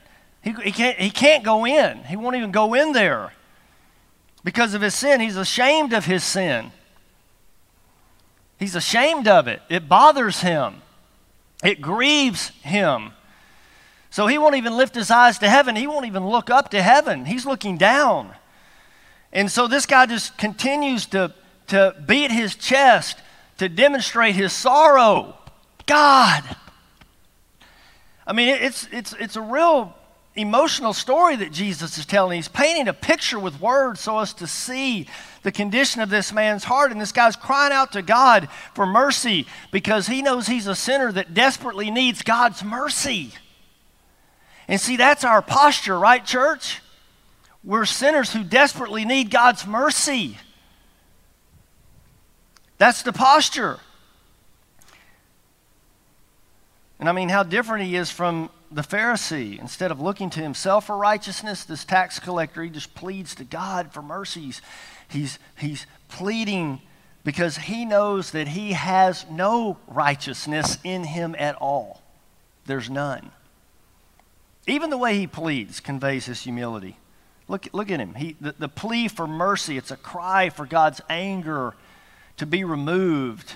He, 0.42 0.52
he, 0.52 0.70
can't, 0.70 0.98
he 0.98 1.08
can't 1.08 1.42
go 1.42 1.64
in. 1.64 2.04
He 2.04 2.14
won't 2.14 2.36
even 2.36 2.50
go 2.50 2.74
in 2.74 2.92
there 2.92 3.32
because 4.44 4.74
of 4.74 4.82
his 4.82 4.94
sin. 4.94 5.22
He's 5.22 5.38
ashamed 5.38 5.94
of 5.94 6.04
his 6.04 6.22
sin. 6.22 6.72
He's 8.58 8.76
ashamed 8.76 9.26
of 9.28 9.48
it. 9.48 9.62
It 9.70 9.88
bothers 9.88 10.42
him, 10.42 10.82
it 11.64 11.80
grieves 11.80 12.50
him. 12.60 13.12
So 14.10 14.26
he 14.26 14.36
won't 14.36 14.56
even 14.56 14.76
lift 14.76 14.94
his 14.94 15.10
eyes 15.10 15.38
to 15.38 15.48
heaven. 15.48 15.74
He 15.74 15.86
won't 15.86 16.04
even 16.04 16.28
look 16.28 16.50
up 16.50 16.68
to 16.72 16.82
heaven. 16.82 17.24
He's 17.24 17.46
looking 17.46 17.78
down. 17.78 18.34
And 19.32 19.50
so 19.50 19.66
this 19.66 19.86
guy 19.86 20.04
just 20.04 20.36
continues 20.36 21.06
to, 21.06 21.32
to 21.68 21.96
beat 22.06 22.30
his 22.30 22.56
chest 22.56 23.18
to 23.58 23.68
demonstrate 23.68 24.34
his 24.34 24.52
sorrow. 24.52 25.36
God. 25.86 26.42
I 28.26 28.32
mean, 28.32 28.48
it's, 28.48 28.88
it's, 28.90 29.12
it's 29.14 29.36
a 29.36 29.40
real 29.40 29.94
emotional 30.34 30.92
story 30.92 31.36
that 31.36 31.52
Jesus 31.52 31.96
is 31.98 32.06
telling. 32.06 32.36
He's 32.36 32.48
painting 32.48 32.88
a 32.88 32.92
picture 32.92 33.38
with 33.38 33.60
words 33.60 34.00
so 34.00 34.18
as 34.18 34.32
to 34.34 34.46
see 34.46 35.06
the 35.42 35.52
condition 35.52 36.00
of 36.00 36.10
this 36.10 36.32
man's 36.32 36.64
heart. 36.64 36.90
And 36.90 37.00
this 37.00 37.12
guy's 37.12 37.36
crying 37.36 37.72
out 37.72 37.92
to 37.92 38.02
God 38.02 38.48
for 38.74 38.86
mercy 38.86 39.46
because 39.70 40.06
he 40.06 40.22
knows 40.22 40.46
he's 40.46 40.66
a 40.66 40.74
sinner 40.74 41.12
that 41.12 41.34
desperately 41.34 41.90
needs 41.90 42.22
God's 42.22 42.64
mercy. 42.64 43.32
And 44.66 44.80
see, 44.80 44.96
that's 44.96 45.24
our 45.24 45.42
posture, 45.42 45.98
right, 45.98 46.24
church? 46.24 46.80
We're 47.62 47.84
sinners 47.84 48.32
who 48.32 48.42
desperately 48.42 49.04
need 49.04 49.30
God's 49.30 49.66
mercy. 49.66 50.38
That's 52.78 53.02
the 53.02 53.12
posture. 53.12 53.78
And 56.98 57.08
I 57.08 57.12
mean, 57.12 57.28
how 57.28 57.42
different 57.42 57.84
he 57.84 57.96
is 57.96 58.10
from 58.10 58.50
the 58.70 58.82
Pharisee, 58.82 59.58
instead 59.60 59.90
of 59.90 60.00
looking 60.00 60.30
to 60.30 60.40
himself 60.40 60.86
for 60.86 60.96
righteousness, 60.96 61.64
this 61.64 61.84
tax 61.84 62.18
collector, 62.18 62.62
he 62.62 62.70
just 62.70 62.94
pleads 62.94 63.34
to 63.36 63.44
God 63.44 63.92
for 63.92 64.02
mercies. 64.02 64.60
He's, 65.08 65.38
he's 65.58 65.86
pleading 66.08 66.80
because 67.24 67.56
he 67.56 67.84
knows 67.84 68.32
that 68.32 68.48
he 68.48 68.72
has 68.72 69.26
no 69.30 69.78
righteousness 69.86 70.78
in 70.82 71.04
him 71.04 71.36
at 71.38 71.56
all. 71.56 72.02
There's 72.66 72.90
none. 72.90 73.30
Even 74.66 74.90
the 74.90 74.98
way 74.98 75.18
he 75.18 75.26
pleads 75.26 75.80
conveys 75.80 76.26
his 76.26 76.42
humility. 76.42 76.96
Look, 77.48 77.68
look 77.72 77.90
at 77.90 78.00
him. 78.00 78.14
He, 78.14 78.36
the, 78.40 78.54
the 78.58 78.68
plea 78.68 79.08
for 79.08 79.26
mercy, 79.26 79.76
it's 79.76 79.90
a 79.90 79.96
cry 79.96 80.48
for 80.48 80.66
God's 80.66 81.00
anger 81.08 81.74
to 82.36 82.46
be 82.46 82.64
removed, 82.64 83.54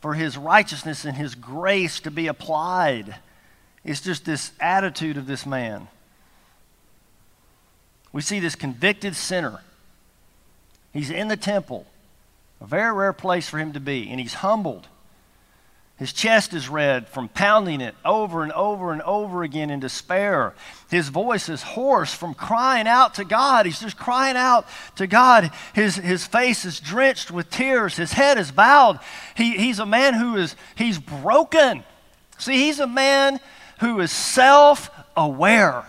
for 0.00 0.14
his 0.14 0.36
righteousness 0.36 1.04
and 1.04 1.16
his 1.16 1.34
grace 1.34 2.00
to 2.00 2.10
be 2.10 2.26
applied. 2.26 3.16
It's 3.84 4.00
just 4.00 4.24
this 4.24 4.52
attitude 4.60 5.16
of 5.16 5.26
this 5.26 5.46
man. 5.46 5.88
We 8.12 8.22
see 8.22 8.40
this 8.40 8.54
convicted 8.54 9.14
sinner. 9.14 9.60
He's 10.92 11.10
in 11.10 11.28
the 11.28 11.36
temple, 11.36 11.86
a 12.60 12.66
very 12.66 12.92
rare 12.92 13.12
place 13.12 13.48
for 13.48 13.58
him 13.58 13.72
to 13.74 13.80
be, 13.80 14.08
and 14.10 14.18
he's 14.18 14.34
humbled. 14.34 14.88
His 16.00 16.14
chest 16.14 16.54
is 16.54 16.70
red 16.70 17.10
from 17.10 17.28
pounding 17.28 17.82
it 17.82 17.94
over 18.06 18.42
and 18.42 18.52
over 18.52 18.90
and 18.90 19.02
over 19.02 19.42
again 19.42 19.68
in 19.68 19.80
despair. 19.80 20.54
His 20.88 21.10
voice 21.10 21.50
is 21.50 21.62
hoarse 21.62 22.14
from 22.14 22.32
crying 22.32 22.88
out 22.88 23.16
to 23.16 23.24
God. 23.26 23.66
He's 23.66 23.80
just 23.80 23.98
crying 23.98 24.34
out 24.34 24.66
to 24.96 25.06
God. 25.06 25.50
His, 25.74 25.96
his 25.96 26.24
face 26.24 26.64
is 26.64 26.80
drenched 26.80 27.30
with 27.30 27.50
tears. 27.50 27.98
His 27.98 28.14
head 28.14 28.38
is 28.38 28.50
bowed. 28.50 28.98
He, 29.36 29.58
he's 29.58 29.78
a 29.78 29.84
man 29.84 30.14
who 30.14 30.36
is, 30.36 30.56
he's 30.74 30.98
broken. 30.98 31.84
See, 32.38 32.54
he's 32.54 32.80
a 32.80 32.86
man 32.86 33.38
who 33.80 34.00
is 34.00 34.10
self 34.10 34.90
aware. 35.18 35.84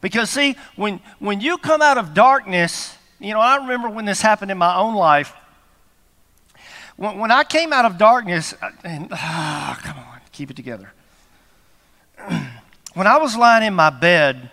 Because, 0.00 0.30
see, 0.30 0.56
when, 0.74 0.98
when 1.20 1.40
you 1.40 1.58
come 1.58 1.80
out 1.80 1.96
of 1.96 2.12
darkness, 2.12 2.98
you 3.20 3.34
know, 3.34 3.40
I 3.40 3.58
remember 3.58 3.88
when 3.88 4.04
this 4.04 4.20
happened 4.20 4.50
in 4.50 4.58
my 4.58 4.74
own 4.74 4.96
life. 4.96 5.32
When, 6.98 7.30
I 7.30 7.44
came 7.44 7.72
out 7.72 7.84
of 7.84 7.96
darkness, 7.96 8.54
uh, 8.60 8.70
and 8.82 9.06
oh, 9.12 9.78
come 9.82 9.98
on, 9.98 10.20
keep 10.32 10.50
it 10.50 10.54
together. 10.54 10.92
when 12.94 13.06
I 13.06 13.18
was 13.18 13.36
lying 13.36 13.64
in 13.64 13.72
my 13.72 13.90
bed 13.90 14.50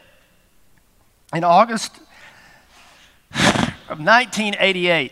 in 1.33 1.43
August 1.43 1.97
of 3.89 3.97
1988, 3.97 5.11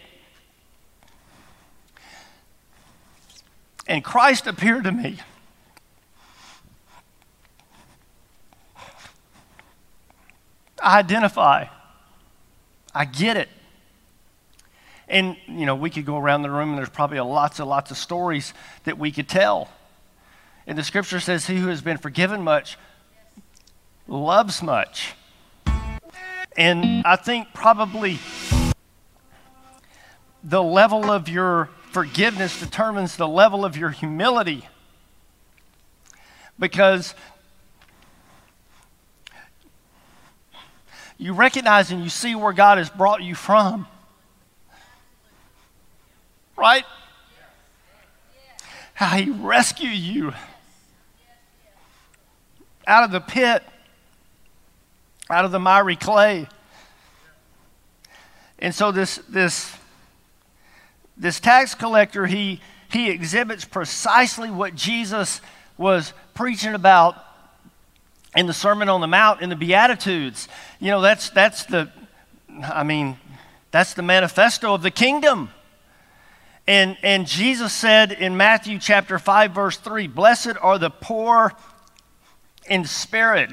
and 3.87 4.03
Christ 4.03 4.45
appeared 4.45 4.83
to 4.83 4.91
me. 4.91 5.17
I 10.79 10.99
identify. 10.99 11.65
I 12.93 13.05
get 13.05 13.37
it. 13.37 13.49
And, 15.13 15.37
you 15.47 15.67
know, 15.67 15.75
we 15.75 15.91
could 15.91 16.07
go 16.07 16.17
around 16.17 16.41
the 16.41 16.49
room 16.49 16.69
and 16.69 16.77
there's 16.79 16.89
probably 16.89 17.19
lots 17.19 17.59
and 17.59 17.69
lots 17.69 17.91
of 17.91 17.97
stories 17.97 18.51
that 18.85 18.97
we 18.97 19.11
could 19.11 19.29
tell. 19.29 19.69
And 20.65 20.75
the 20.75 20.83
scripture 20.83 21.19
says, 21.19 21.45
He 21.45 21.57
who 21.57 21.67
has 21.67 21.83
been 21.83 21.99
forgiven 21.99 22.41
much 22.41 22.79
loves 24.07 24.63
much. 24.63 25.13
And 26.57 27.05
I 27.05 27.15
think 27.15 27.49
probably 27.53 28.17
the 30.43 30.63
level 30.63 31.11
of 31.11 31.29
your 31.29 31.69
forgiveness 31.91 32.59
determines 32.59 33.15
the 33.15 33.27
level 33.27 33.63
of 33.63 33.77
your 33.77 33.91
humility. 33.91 34.67
Because 36.57 37.13
you 41.19 41.33
recognize 41.33 41.91
and 41.91 42.03
you 42.03 42.09
see 42.09 42.33
where 42.33 42.51
God 42.51 42.79
has 42.79 42.89
brought 42.89 43.21
you 43.21 43.35
from. 43.35 43.85
Right? 46.55 46.85
How 48.93 49.17
He 49.17 49.29
rescued 49.29 49.93
you 49.93 50.33
out 52.85 53.03
of 53.03 53.11
the 53.11 53.19
pit, 53.19 53.63
out 55.29 55.45
of 55.45 55.51
the 55.51 55.59
miry 55.59 55.95
clay. 55.95 56.47
And 58.59 58.73
so 58.73 58.91
this, 58.91 59.17
this, 59.29 59.73
this 61.17 61.39
tax 61.39 61.75
collector, 61.75 62.25
he, 62.25 62.61
he 62.91 63.09
exhibits 63.09 63.65
precisely 63.65 64.49
what 64.49 64.75
Jesus 64.75 65.41
was 65.77 66.13
preaching 66.33 66.73
about 66.73 67.15
in 68.35 68.47
the 68.47 68.53
Sermon 68.53 68.89
on 68.89 69.01
the 69.01 69.07
Mount, 69.07 69.41
in 69.41 69.49
the 69.49 69.55
Beatitudes. 69.55 70.47
You 70.79 70.91
know, 70.91 71.01
that's, 71.01 71.29
that's 71.29 71.65
the, 71.65 71.89
I 72.63 72.83
mean, 72.83 73.17
that's 73.71 73.93
the 73.93 74.01
manifesto 74.01 74.73
of 74.73 74.81
the 74.81 74.91
kingdom. 74.91 75.49
And, 76.65 76.97
and 77.03 77.27
Jesus 77.27 77.73
said 77.73 78.11
in 78.11 78.37
Matthew 78.37 78.79
chapter 78.79 79.19
5, 79.19 79.51
verse 79.51 79.77
3 79.77 80.07
Blessed 80.07 80.53
are 80.61 80.77
the 80.77 80.89
poor 80.89 81.53
in 82.69 82.85
spirit, 82.85 83.49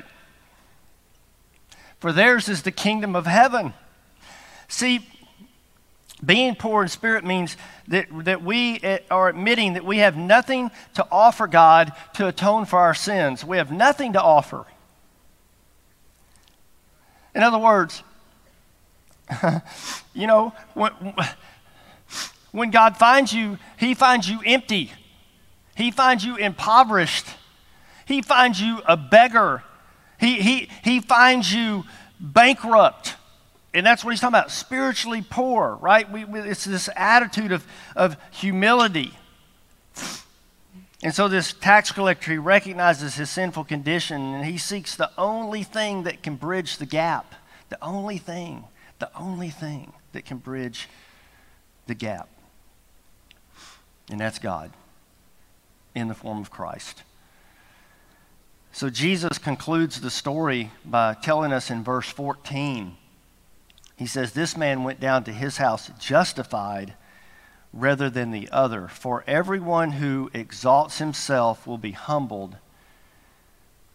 for 1.99 2.13
theirs 2.13 2.49
is 2.49 2.63
the 2.63 2.71
kingdom 2.71 3.17
of 3.17 3.27
heaven. 3.27 3.75
See, 4.69 5.07
being 6.25 6.55
poor 6.55 6.83
in 6.83 6.89
spirit 6.89 7.25
means 7.25 7.57
that, 7.89 8.07
that 8.25 8.43
we 8.43 8.79
eh, 8.81 8.99
are 9.11 9.29
admitting 9.29 9.73
that 9.73 9.85
we 9.85 9.99
have 9.99 10.17
nothing 10.17 10.71
to 10.95 11.07
offer 11.11 11.49
God 11.49 11.93
to 12.15 12.29
atone 12.29 12.67
for 12.67 12.79
our 12.79 12.95
sins. 12.95 13.45
We 13.45 13.57
have 13.57 13.73
nothing 13.73 14.13
to 14.13 14.23
offer. 14.23 14.67
In 17.35 17.43
other 17.43 17.59
words, 17.59 18.03
you 20.15 20.27
know, 20.27 20.53
when, 20.75 20.93
when 22.53 22.71
God 22.71 22.97
finds 22.97 23.33
you, 23.33 23.59
He 23.79 23.95
finds 23.95 24.29
you 24.29 24.41
empty. 24.45 24.93
He 25.77 25.91
finds 25.91 26.25
you 26.25 26.37
impoverished. 26.37 27.27
He 28.07 28.23
finds 28.23 28.61
you 28.61 28.83
a 28.87 28.97
beggar. 28.97 29.63
He, 30.19 30.41
he, 30.41 30.69
he 30.83 31.01
finds 31.01 31.55
you 31.55 31.85
bankrupt. 32.19 33.17
And 33.73 33.87
that's 33.87 34.05
what 34.05 34.11
he's 34.11 34.21
talking 34.21 34.35
about 34.35 34.51
spiritually 34.51 35.25
poor, 35.29 35.79
right? 35.81 36.11
We, 36.11 36.25
we, 36.25 36.41
it's 36.41 36.65
this 36.65 36.89
attitude 36.97 37.53
of, 37.53 37.65
of 37.95 38.17
humility. 38.33 39.13
And 41.03 41.15
so, 41.15 41.29
this 41.29 41.55
tax 41.55 41.93
collector, 41.93 42.33
he 42.33 42.39
recognizes 42.39 43.15
his 43.15 43.31
sinful 43.31 43.65
condition 43.65 44.21
and 44.35 44.45
he 44.45 44.59
seeks 44.59 44.97
the 44.97 45.11
only 45.17 45.63
thing 45.63 46.03
that 46.03 46.23
can 46.23 46.37
bridge 46.37 46.77
the 46.77 46.85
gap. 46.85 47.35
The 47.71 47.79
only 47.81 48.19
thing, 48.19 48.65
the 48.99 49.11
only 49.17 49.49
thing 49.49 49.93
that 50.13 50.27
can 50.27 50.39
bridge 50.39 50.89
the 51.87 51.95
gap. 51.95 52.29
And 54.11 54.21
that's 54.21 54.39
God 54.39 54.73
in 55.95 56.09
the 56.09 56.15
form 56.15 56.39
of 56.39 56.51
Christ. 56.51 57.03
So, 58.73 58.91
Jesus 58.91 59.39
concludes 59.39 60.01
the 60.01 60.11
story 60.11 60.71
by 60.85 61.15
telling 61.15 61.53
us 61.53 61.71
in 61.71 61.83
verse 61.83 62.09
14 62.09 62.97
he 64.01 64.07
says, 64.07 64.33
This 64.33 64.57
man 64.57 64.83
went 64.83 64.99
down 64.99 65.25
to 65.25 65.33
his 65.33 65.59
house 65.59 65.91
justified 65.99 66.95
rather 67.71 68.09
than 68.09 68.31
the 68.31 68.49
other. 68.51 68.89
For 68.89 69.23
everyone 69.27 69.93
who 69.93 70.31
exalts 70.33 70.97
himself 70.97 71.67
will 71.67 71.77
be 71.77 71.93
humbled, 71.93 72.57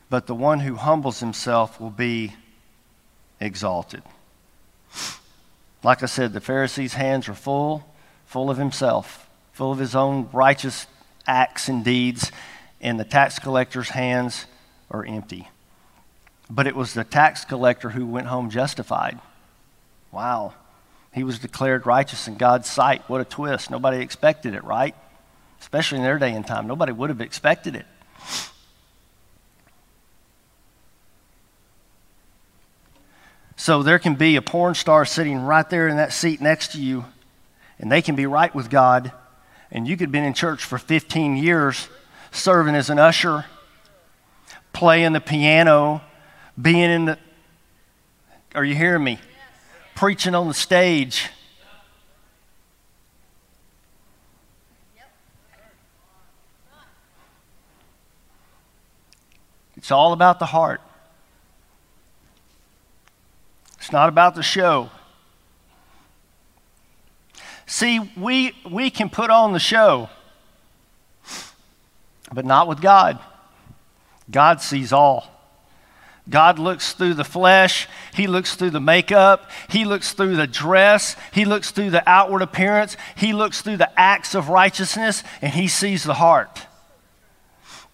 but 0.07 0.27
the 0.27 0.35
one 0.35 0.59
who 0.59 0.75
humbles 0.75 1.21
himself 1.21 1.81
will 1.81 1.89
be 1.89 2.35
exalted. 3.39 4.03
Like 5.83 6.03
I 6.03 6.05
said, 6.05 6.33
the 6.33 6.39
Pharisee's 6.39 6.93
hands 6.93 7.27
are 7.27 7.33
full, 7.33 7.91
full 8.27 8.51
of 8.51 8.57
himself, 8.57 9.24
full 9.55 9.71
of 9.71 9.79
his 9.79 9.95
own 9.95 10.27
righteous 10.33 10.85
acts 11.25 11.69
and 11.69 11.85
deeds, 11.85 12.29
and 12.81 12.99
the 12.99 13.05
tax 13.05 13.39
collector's 13.39 13.87
hands 13.87 14.47
are 14.91 15.05
empty. 15.05 15.47
But 16.49 16.67
it 16.67 16.75
was 16.75 16.93
the 16.93 17.05
tax 17.05 17.45
collector 17.45 17.89
who 17.89 18.05
went 18.05 18.27
home 18.27 18.49
justified. 18.49 19.17
Wow. 20.11 20.53
He 21.13 21.23
was 21.23 21.39
declared 21.39 21.85
righteous 21.85 22.27
in 22.27 22.35
God's 22.35 22.69
sight. 22.69 23.03
What 23.07 23.21
a 23.21 23.25
twist. 23.25 23.71
Nobody 23.71 24.01
expected 24.01 24.55
it, 24.55 24.63
right? 24.65 24.93
Especially 25.61 25.99
in 25.99 26.03
their 26.03 26.19
day 26.19 26.33
and 26.33 26.45
time. 26.45 26.67
Nobody 26.67 26.91
would 26.91 27.09
have 27.09 27.21
expected 27.21 27.77
it. 27.77 27.85
So 33.55 33.83
there 33.83 33.99
can 33.99 34.15
be 34.15 34.35
a 34.35 34.41
porn 34.41 34.75
star 34.75 35.05
sitting 35.05 35.39
right 35.39 35.67
there 35.69 35.87
in 35.87 35.95
that 35.95 36.11
seat 36.11 36.41
next 36.41 36.73
to 36.73 36.77
you, 36.77 37.05
and 37.79 37.89
they 37.89 38.01
can 38.01 38.15
be 38.15 38.25
right 38.25 38.53
with 38.53 38.69
God, 38.69 39.13
and 39.71 39.87
you 39.87 39.97
could 39.97 40.07
have 40.07 40.11
been 40.11 40.23
in 40.23 40.33
church 40.33 40.63
for 40.63 40.77
15 40.77 41.37
years, 41.37 41.87
serving 42.31 42.75
as 42.75 42.89
an 42.89 42.99
usher, 42.99 43.45
playing 44.73 45.13
the 45.13 45.21
piano, 45.21 46.01
being 46.61 46.89
in 46.89 47.05
the. 47.05 47.17
Are 48.53 48.63
you 48.63 48.75
hearing 48.75 49.03
me? 49.03 49.19
preaching 49.95 50.35
on 50.35 50.47
the 50.49 50.53
stage. 50.53 51.29
It's 59.77 59.91
all 59.91 60.13
about 60.13 60.39
the 60.39 60.45
heart. 60.45 60.81
It's 63.77 63.91
not 63.91 64.09
about 64.09 64.35
the 64.35 64.43
show. 64.43 64.89
See, 67.65 67.99
we, 68.15 68.53
we 68.69 68.89
can 68.89 69.09
put 69.09 69.29
on 69.29 69.53
the 69.53 69.59
show, 69.59 70.09
but 72.31 72.45
not 72.45 72.67
with 72.67 72.81
God. 72.81 73.19
God 74.29 74.61
sees 74.61 74.93
all. 74.93 75.31
God 76.27 76.57
looks 76.57 76.93
through 76.93 77.13
the 77.13 77.23
flesh, 77.23 77.87
He 78.15 78.25
looks 78.25 78.55
through 78.55 78.71
the 78.71 78.79
makeup, 78.79 79.51
He 79.69 79.85
looks 79.85 80.13
through 80.13 80.35
the 80.35 80.47
dress, 80.47 81.15
He 81.31 81.45
looks 81.45 81.69
through 81.69 81.91
the 81.91 82.07
outward 82.09 82.41
appearance, 82.41 82.97
He 83.15 83.31
looks 83.33 83.61
through 83.61 83.77
the 83.77 83.99
acts 83.99 84.33
of 84.33 84.49
righteousness, 84.49 85.23
and 85.41 85.53
He 85.53 85.67
sees 85.67 86.03
the 86.03 86.15
heart. 86.15 86.65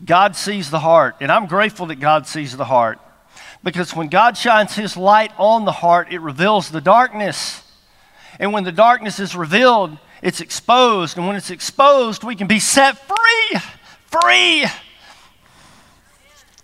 God 0.03 0.35
sees 0.35 0.69
the 0.69 0.79
heart, 0.79 1.17
and 1.19 1.29
I'm 1.31 1.45
grateful 1.45 1.87
that 1.87 1.99
God 1.99 2.25
sees 2.25 2.55
the 2.55 2.65
heart 2.65 2.99
because 3.63 3.95
when 3.95 4.07
God 4.07 4.37
shines 4.37 4.75
His 4.75 4.97
light 4.97 5.31
on 5.37 5.65
the 5.65 5.71
heart, 5.71 6.11
it 6.11 6.19
reveals 6.19 6.69
the 6.69 6.81
darkness. 6.81 7.60
And 8.39 8.53
when 8.53 8.63
the 8.63 8.71
darkness 8.71 9.19
is 9.19 9.35
revealed, 9.35 9.97
it's 10.21 10.41
exposed, 10.41 11.17
and 11.17 11.27
when 11.27 11.35
it's 11.35 11.49
exposed, 11.49 12.23
we 12.23 12.35
can 12.35 12.47
be 12.47 12.59
set 12.59 12.97
free. 12.97 13.59
Free 14.05 14.65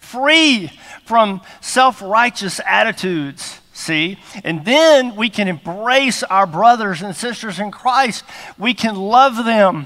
free 0.08 0.72
from 1.06 1.42
self 1.62 2.02
righteous 2.02 2.60
attitudes. 2.66 3.60
See? 3.74 4.18
And 4.44 4.66
then 4.66 5.16
we 5.16 5.30
can 5.30 5.48
embrace 5.48 6.24
our 6.24 6.48
brothers 6.48 7.02
and 7.02 7.16
sisters 7.16 7.60
in 7.60 7.70
Christ. 7.70 8.24
We 8.58 8.74
can 8.74 8.96
love 8.96 9.46
them, 9.46 9.86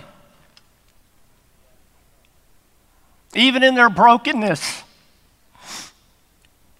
even 3.35 3.63
in 3.63 3.75
their 3.75 3.89
brokenness. 3.89 4.83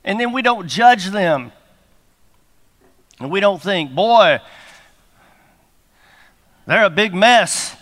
And 0.04 0.20
then 0.20 0.32
we 0.32 0.42
don't 0.42 0.68
judge 0.68 1.08
them. 1.08 1.52
And 3.20 3.30
we 3.30 3.40
don't 3.40 3.62
think, 3.62 3.94
boy, 3.94 4.40
they're 6.66 6.86
a 6.86 6.90
big 6.90 7.14
mess. 7.14 7.76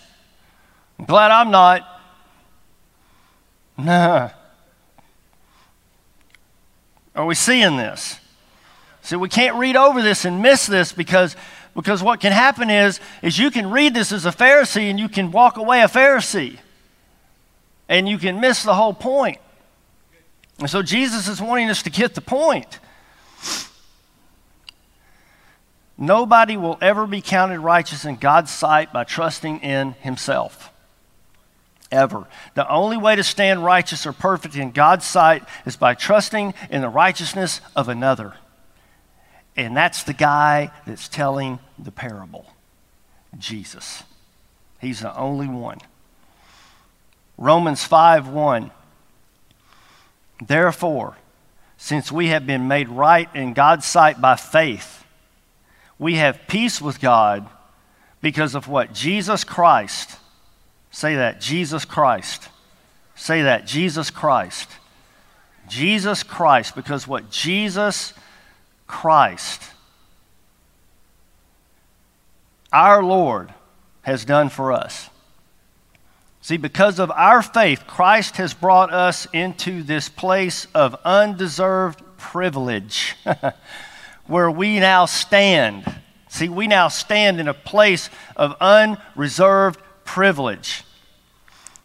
I'm 0.98 1.04
glad 1.04 1.30
I'm 1.30 1.50
not. 1.50 1.86
Nah. 3.76 4.30
Are 7.14 7.26
we 7.26 7.34
seeing 7.34 7.76
this? 7.76 8.20
See, 9.02 9.16
we 9.16 9.28
can't 9.28 9.56
read 9.56 9.76
over 9.76 10.02
this 10.02 10.24
and 10.24 10.42
miss 10.42 10.66
this 10.66 10.92
because, 10.92 11.36
because 11.74 12.02
what 12.02 12.20
can 12.20 12.32
happen 12.32 12.70
is, 12.70 13.00
is 13.22 13.38
you 13.38 13.50
can 13.50 13.70
read 13.70 13.94
this 13.94 14.12
as 14.12 14.26
a 14.26 14.30
Pharisee 14.30 14.90
and 14.90 15.00
you 15.00 15.08
can 15.08 15.30
walk 15.30 15.56
away 15.56 15.82
a 15.82 15.88
Pharisee. 15.88 16.58
And 17.88 18.08
you 18.08 18.18
can 18.18 18.40
miss 18.40 18.62
the 18.62 18.74
whole 18.74 18.94
point. 18.94 19.38
And 20.60 20.70
so 20.70 20.82
Jesus 20.82 21.26
is 21.26 21.40
wanting 21.40 21.70
us 21.70 21.82
to 21.82 21.90
get 21.90 22.14
the 22.14 22.20
point. 22.20 22.78
Nobody 26.00 26.56
will 26.56 26.78
ever 26.80 27.06
be 27.06 27.20
counted 27.20 27.60
righteous 27.60 28.06
in 28.06 28.16
God's 28.16 28.50
sight 28.50 28.90
by 28.90 29.04
trusting 29.04 29.60
in 29.60 29.92
himself 30.00 30.72
ever. 31.92 32.26
The 32.54 32.68
only 32.70 32.96
way 32.96 33.16
to 33.16 33.22
stand 33.22 33.62
righteous 33.62 34.06
or 34.06 34.14
perfect 34.14 34.56
in 34.56 34.70
God's 34.70 35.04
sight 35.04 35.44
is 35.66 35.76
by 35.76 35.94
trusting 35.94 36.54
in 36.70 36.80
the 36.80 36.88
righteousness 36.88 37.60
of 37.76 37.90
another. 37.90 38.32
And 39.56 39.76
that's 39.76 40.04
the 40.04 40.14
guy 40.14 40.70
that's 40.86 41.06
telling 41.06 41.58
the 41.78 41.90
parable 41.90 42.46
Jesus. 43.38 44.02
He's 44.80 45.00
the 45.00 45.14
only 45.14 45.48
one. 45.48 45.78
Romans 47.36 47.84
5 47.84 48.28
1. 48.28 48.70
Therefore, 50.46 51.18
since 51.76 52.10
we 52.10 52.28
have 52.28 52.46
been 52.46 52.68
made 52.68 52.88
right 52.88 53.28
in 53.34 53.52
God's 53.52 53.84
sight 53.84 54.18
by 54.18 54.36
faith, 54.36 54.99
we 56.00 56.16
have 56.16 56.48
peace 56.48 56.82
with 56.82 57.00
God 57.00 57.48
because 58.20 58.56
of 58.56 58.66
what 58.66 58.92
Jesus 58.92 59.44
Christ 59.44 60.16
Say 60.90 61.16
that, 61.16 61.40
Jesus 61.40 61.84
Christ. 61.84 62.48
Say 63.14 63.42
that, 63.42 63.66
Jesus 63.66 64.10
Christ. 64.10 64.68
Jesus 65.68 66.22
Christ, 66.22 66.74
because 66.74 67.06
what 67.06 67.30
Jesus 67.30 68.12
Christ, 68.88 69.62
our 72.72 73.04
Lord, 73.04 73.54
has 74.02 74.24
done 74.24 74.48
for 74.48 74.72
us. 74.72 75.10
See, 76.42 76.56
because 76.56 76.98
of 76.98 77.10
our 77.12 77.40
faith, 77.40 77.86
Christ 77.86 78.38
has 78.38 78.52
brought 78.52 78.92
us 78.92 79.28
into 79.32 79.84
this 79.84 80.08
place 80.08 80.66
of 80.74 80.96
undeserved 81.04 82.02
privilege 82.16 83.14
where 84.30 84.50
we 84.50 84.78
now 84.78 85.06
stand. 85.06 85.84
See, 86.28 86.48
we 86.48 86.68
now 86.68 86.86
stand 86.88 87.40
in 87.40 87.48
a 87.48 87.54
place 87.54 88.08
of 88.36 88.54
unreserved 88.60 89.80
privilege. 90.04 90.84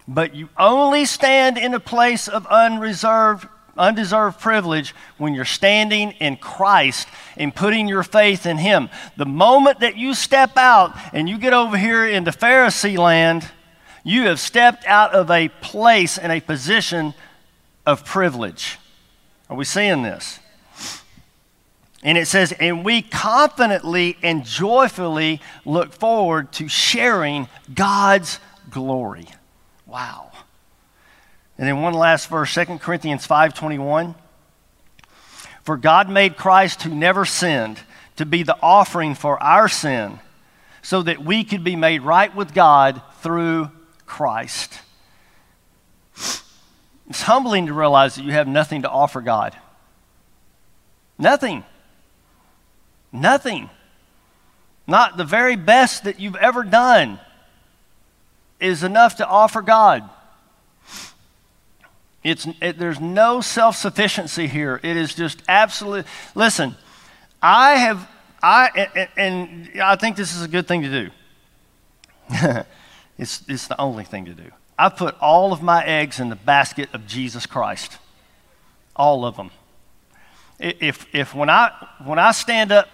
But 0.08 0.36
you 0.36 0.49
only 0.55 1.05
stand 1.05 1.58
in 1.58 1.73
a 1.73 1.79
place 1.79 2.27
of 2.27 2.45
unreserved, 2.45 3.47
undeserved 3.75 4.39
privilege 4.39 4.93
when 5.17 5.34
you're 5.34 5.43
standing 5.43 6.12
in 6.12 6.38
Christ 6.38 7.08
and 7.36 7.53
putting 7.53 7.88
your 7.88 8.03
faith 8.03 8.45
in 8.45 8.60
Him. 8.60 8.89
The 9.17 9.25
moment 9.25 9.79
that 9.79 9.97
you 9.97 10.13
step 10.13 10.55
out 10.55 10.95
and 11.13 11.27
you 11.27 11.39
get 11.39 11.53
over 11.53 11.75
here 11.75 12.05
into 12.05 12.29
Pharisee 12.29 12.99
land, 12.99 13.49
you 14.03 14.27
have 14.27 14.39
stepped 14.39 14.86
out 14.86 15.13
of 15.13 15.31
a 15.31 15.49
place 15.49 16.19
and 16.19 16.31
a 16.31 16.39
position 16.39 17.15
of 17.88 18.05
privilege. 18.05 18.77
Are 19.49 19.58
we 19.58 19.65
seeing 19.65 20.03
this? 20.03 20.39
And 22.06 22.20
it 22.20 22.28
says, 22.28 22.52
and 22.52 22.86
we 22.86 23.02
confidently 23.02 24.15
and 24.22 24.46
joyfully 24.46 25.41
look 25.65 25.91
forward 25.91 26.52
to 26.54 26.68
sharing 26.68 27.48
God's 27.74 28.39
glory. 28.70 29.28
Wow. 29.88 30.32
And 31.58 31.68
then 31.68 31.82
one 31.82 31.96
last 31.96 32.30
verse, 32.30 32.54
2 32.54 32.80
Corinthians 32.80 33.28
5:21. 33.28 34.13
For 35.63 35.78
God 35.78 36.08
made 36.08 36.38
Christ 36.38 36.84
who 36.84 36.94
never 36.94 37.26
sinned 37.26 37.80
to 38.18 38.26
be 38.26 38.44
the 38.44 38.58
offering 38.62 39.15
for 39.15 39.41
our 39.41 39.68
sin, 39.68 40.20
so 40.84 41.02
that 41.02 41.26
we 41.26 41.44
could 41.44 41.63
be 41.63 41.76
made 41.76 42.04
right 42.04 42.34
with 42.36 42.54
God 42.54 43.02
through 43.22 43.72
Christ. 44.06 44.80
It's 47.10 47.24
humbling 47.24 47.65
to 47.65 47.74
realize 47.74 48.13
that 48.15 48.24
you 48.24 48.32
have 48.32 48.48
nothing 48.48 48.84
to 48.84 48.89
offer 48.89 49.22
God. 49.22 49.58
Nothing. 51.18 51.63
Nothing. 53.15 53.69
Not 54.88 55.17
the 55.17 55.23
very 55.23 55.56
best 55.56 56.04
that 56.04 56.19
you've 56.19 56.36
ever 56.36 56.63
done 56.63 57.19
is 58.60 58.84
enough 58.84 59.17
to 59.17 59.28
offer 59.28 59.62
God. 59.62 60.10
It's, 62.23 62.47
it, 62.62 62.78
there's 62.78 62.99
no 62.99 63.41
self 63.41 63.75
sufficiency 63.75 64.47
here. 64.47 64.80
It 64.84 64.97
is 64.97 65.13
just 65.13 65.41
absolute. 65.47 66.06
Listen, 66.34 66.75
I 67.41 67.75
have, 67.75 68.10
I, 68.41 68.89
and, 68.95 69.10
and 69.17 69.82
I 69.82 69.95
think 69.95 70.15
this 70.15 70.36
is 70.36 70.41
a 70.41 70.47
good 70.47 70.67
thing 70.67 70.82
to 70.82 70.89
do. 70.89 71.10
it's, 73.17 73.43
it's 73.47 73.67
the 73.67 73.80
only 73.80 74.04
thing 74.04 74.25
to 74.25 74.34
do. 74.34 74.51
I 74.78 74.89
put 74.89 75.15
all 75.19 75.54
of 75.54 75.62
my 75.62 75.86
eggs 75.86 76.19
in 76.19 76.30
the 76.30 76.36
basket 76.36 76.89
of 76.93 77.08
Jesus 77.08 77.45
Christ. 77.45 77.97
All 78.95 79.23
of 79.23 79.38
them. 79.38 79.51
If, 80.60 81.06
if 81.13 81.36
when, 81.36 81.49
I, 81.49 81.71
when 82.04 82.17
I 82.17 82.32
stand 82.32 82.71
up, 82.71 82.88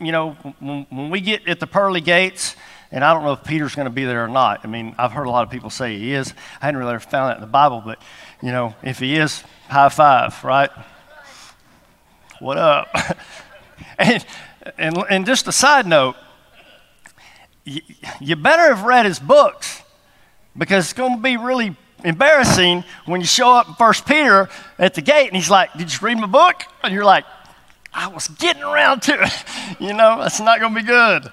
you 0.00 0.12
know, 0.12 0.32
when, 0.60 0.86
when 0.90 1.10
we 1.10 1.20
get 1.20 1.48
at 1.48 1.60
the 1.60 1.66
pearly 1.66 2.00
gates, 2.00 2.56
and 2.90 3.04
I 3.04 3.12
don't 3.12 3.24
know 3.24 3.32
if 3.32 3.44
Peter's 3.44 3.74
going 3.74 3.86
to 3.86 3.92
be 3.92 4.04
there 4.04 4.24
or 4.24 4.28
not. 4.28 4.60
I 4.64 4.68
mean, 4.68 4.94
I've 4.96 5.12
heard 5.12 5.26
a 5.26 5.30
lot 5.30 5.44
of 5.44 5.50
people 5.50 5.70
say 5.70 5.98
he 5.98 6.12
is. 6.12 6.32
I 6.60 6.66
hadn't 6.66 6.80
really 6.80 6.98
found 6.98 7.30
that 7.30 7.36
in 7.36 7.40
the 7.40 7.46
Bible, 7.46 7.82
but, 7.84 8.00
you 8.42 8.50
know, 8.50 8.74
if 8.82 8.98
he 8.98 9.16
is, 9.16 9.42
high 9.68 9.88
five, 9.88 10.42
right? 10.42 10.70
What 12.38 12.56
up? 12.56 12.88
and, 13.98 14.24
and, 14.78 15.04
and 15.10 15.26
just 15.26 15.48
a 15.48 15.52
side 15.52 15.86
note, 15.86 16.16
you, 17.64 17.82
you 18.20 18.36
better 18.36 18.74
have 18.74 18.84
read 18.84 19.04
his 19.04 19.18
books 19.18 19.82
because 20.56 20.86
it's 20.86 20.92
going 20.94 21.16
to 21.16 21.22
be 21.22 21.36
really 21.36 21.76
embarrassing 22.04 22.84
when 23.06 23.20
you 23.20 23.26
show 23.26 23.52
up 23.52 23.68
in 23.68 23.74
First 23.74 24.06
Peter 24.06 24.48
at 24.78 24.94
the 24.94 25.02
gate 25.02 25.26
and 25.26 25.36
he's 25.36 25.50
like, 25.50 25.72
Did 25.74 25.92
you 25.92 25.98
read 26.00 26.18
my 26.18 26.26
book? 26.26 26.62
And 26.82 26.94
you're 26.94 27.04
like, 27.04 27.24
I 27.92 28.08
was 28.08 28.28
getting 28.28 28.62
around 28.62 29.02
to 29.02 29.22
it. 29.22 29.44
you 29.80 29.92
know, 29.92 30.18
that's 30.20 30.40
not 30.40 30.60
going 30.60 30.74
to 30.74 30.80
be 30.80 30.86
good. 30.86 31.32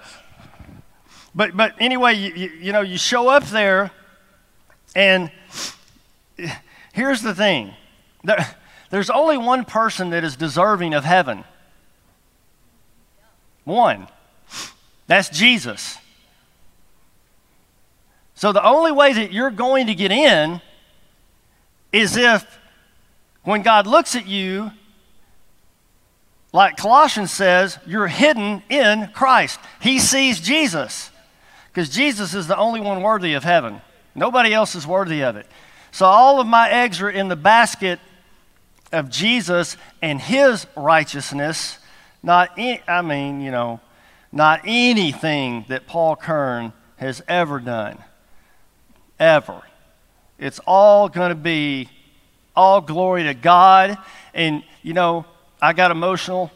But, 1.34 1.56
but 1.56 1.76
anyway, 1.80 2.14
you, 2.14 2.34
you, 2.34 2.50
you 2.62 2.72
know, 2.72 2.82
you 2.82 2.98
show 2.98 3.28
up 3.28 3.44
there, 3.46 3.92
and 4.96 5.30
here's 6.94 7.22
the 7.22 7.36
thing 7.36 7.74
there, 8.24 8.56
there's 8.90 9.10
only 9.10 9.38
one 9.38 9.66
person 9.66 10.12
that 10.12 10.24
is 10.24 10.36
deserving 10.36 10.94
of 10.94 11.04
heaven. 11.04 11.44
One. 13.66 14.08
That's 15.08 15.30
Jesus. 15.30 15.98
So 18.36 18.52
the 18.52 18.64
only 18.64 18.92
way 18.92 19.14
that 19.14 19.32
you're 19.32 19.52
going 19.52 19.88
to 19.88 19.96
get 19.96 20.12
in 20.12 20.62
is 21.92 22.18
if 22.18 22.60
when 23.44 23.62
God 23.62 23.88
looks 23.88 24.16
at 24.16 24.28
you, 24.28 24.72
like 26.56 26.78
Colossians 26.78 27.32
says, 27.32 27.78
you're 27.86 28.08
hidden 28.08 28.64
in 28.70 29.10
Christ. 29.14 29.60
He 29.82 30.00
sees 30.00 30.40
Jesus 30.40 31.12
because 31.68 31.90
Jesus 31.90 32.34
is 32.34 32.48
the 32.48 32.58
only 32.58 32.80
one 32.80 33.02
worthy 33.02 33.34
of 33.34 33.44
heaven. 33.44 33.82
Nobody 34.16 34.54
else 34.54 34.74
is 34.74 34.88
worthy 34.88 35.22
of 35.22 35.36
it. 35.36 35.48
So 35.92 36.06
all 36.06 36.40
of 36.40 36.48
my 36.48 36.70
eggs 36.70 37.02
are 37.02 37.10
in 37.10 37.28
the 37.28 37.36
basket 37.36 38.00
of 38.94 39.10
Jesus 39.10 39.76
and 40.02 40.22
his 40.22 40.66
righteousness, 40.78 41.78
not, 42.24 42.52
any, 42.58 42.82
I 42.88 43.02
mean, 43.02 43.42
you 43.42 43.52
know, 43.52 43.82
not 44.32 44.62
anything 44.64 45.66
that 45.68 45.88
Paul 45.88 46.16
Kern 46.16 46.72
has 46.96 47.22
ever 47.28 47.60
done. 47.60 47.98
Ever. 49.20 49.62
It's 50.40 50.60
all 50.66 51.10
going 51.10 51.30
to 51.30 51.36
be 51.36 51.90
all 52.56 52.80
glory 52.80 53.24
to 53.24 53.34
God. 53.34 53.98
And, 54.34 54.64
you 54.82 54.94
know, 54.94 55.26
I 55.66 55.74
got 55.74 55.90
emotional 55.90 56.52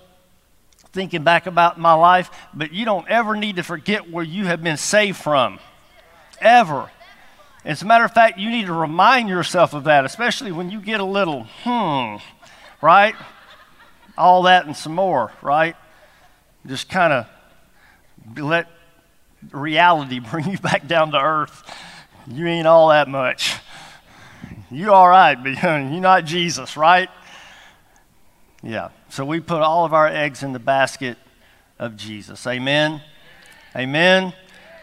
thinking 0.92 1.24
back 1.24 1.48
about 1.48 1.80
my 1.80 1.94
life, 1.94 2.30
but 2.54 2.72
you 2.72 2.86
don't 2.86 3.08
ever 3.10 3.36
need 3.36 3.56
to 3.56 3.64
forget 3.64 4.08
where 4.08 4.24
you 4.24 4.46
have 4.46 4.62
been 4.62 4.78
saved 4.78 5.18
from. 5.18 5.60
Ever. 6.40 6.92
As 7.66 7.82
a 7.82 7.86
matter 7.86 8.06
of 8.06 8.12
fact, 8.12 8.38
you 8.38 8.52
need 8.52 8.68
to 8.68 8.74
remind 8.74 9.28
yourself 9.28 9.74
of 9.74 9.86
that, 9.86 10.06
especially 10.06 10.52
when 10.52 10.70
you 10.70 10.80
get 10.80 11.00
a 11.00 11.06
little, 11.06 11.48
hmm, 11.64 12.18
right? 12.84 13.16
All 14.16 14.44
that 14.44 14.68
and 14.68 14.78
some 14.78 14.94
more, 14.94 15.32
right? 15.42 15.76
Just 16.68 16.88
kind 16.88 17.12
of 17.12 17.26
let 18.38 18.68
reality 19.52 20.20
bring 20.32 20.52
you 20.52 20.60
back 20.60 20.88
down 20.88 21.12
to 21.12 21.20
earth. 21.20 21.64
You 22.28 22.46
ain't 22.46 22.68
all 22.68 22.90
that 22.90 23.08
much. 23.08 23.56
You 24.70 24.94
all 24.94 25.10
right, 25.10 25.36
but 25.36 25.50
you're 25.64 25.80
not 26.00 26.26
Jesus, 26.26 26.78
right? 26.78 27.10
Yeah. 28.62 28.90
So 29.10 29.26
we 29.26 29.40
put 29.40 29.62
all 29.62 29.86
of 29.86 29.94
our 29.94 30.08
eggs 30.08 30.44
in 30.44 30.54
the 30.54 30.60
basket 30.60 31.18
of 31.78 31.96
Jesus. 31.96 32.46
Amen. 32.46 33.02
Amen. 33.76 34.34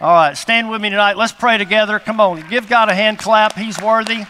All 0.01 0.13
right, 0.13 0.37
stand 0.37 0.71
with 0.71 0.81
me 0.81 0.91
tonight. 0.91 1.17
Let's 1.17 1.33
pray 1.33 1.57
together. 1.59 1.99
Come 1.99 2.21
on, 2.21 2.47
give 2.49 2.69
God 2.69 2.91
a 2.91 2.95
hand 2.95 3.19
clap. 3.19 3.55
He's 3.55 3.81
worthy. 3.81 4.25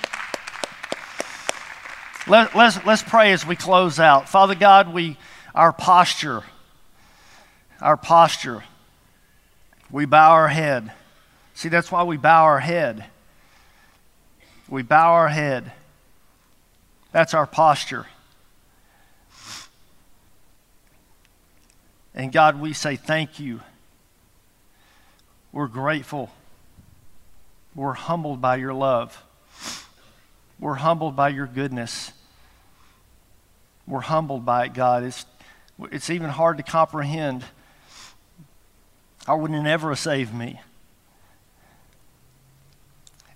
Let, 2.29 2.57
let's, 2.57 2.85
let's 2.85 3.03
pray 3.03 3.33
as 3.33 3.47
we 3.47 3.57
close 3.57 4.01
out. 4.01 4.29
Father 4.29 4.55
God, 4.55 4.93
we, 4.93 5.17
our 5.55 5.73
posture, 5.73 6.43
our 7.81 7.97
posture, 7.97 8.65
we 9.91 10.07
bow 10.07 10.33
our 10.33 10.49
head. 10.49 10.93
See, 11.55 11.69
that's 11.69 11.91
why 11.91 12.03
we 12.03 12.17
bow 12.17 12.45
our 12.45 12.61
head. 12.61 13.05
We 14.69 14.83
bow 14.83 15.13
our 15.13 15.29
head. 15.29 15.73
That's 17.13 17.35
our 17.35 17.47
posture. 17.47 18.07
And 22.17 22.33
God, 22.33 22.59
we 22.59 22.73
say 22.73 22.97
thank 22.97 23.39
you. 23.39 23.61
We're 25.53 25.69
grateful. 25.69 26.31
We're 27.75 27.93
humbled 27.93 28.41
by 28.41 28.57
your 28.57 28.73
love. 28.73 29.23
We're 30.59 30.75
humbled 30.75 31.15
by 31.15 31.29
your 31.29 31.47
goodness. 31.47 32.13
We're 33.87 34.01
humbled 34.01 34.47
by 34.47 34.65
it, 34.65 34.75
God. 34.75 35.05
It's, 35.05 35.27
it's 35.93 36.09
even 36.09 36.31
hard 36.31 36.57
to 36.57 36.63
comprehend. 36.63 37.45
I 39.29 39.35
would 39.35 39.51
never 39.51 39.91
have 39.91 39.99
saved 39.99 40.33
me. 40.35 40.61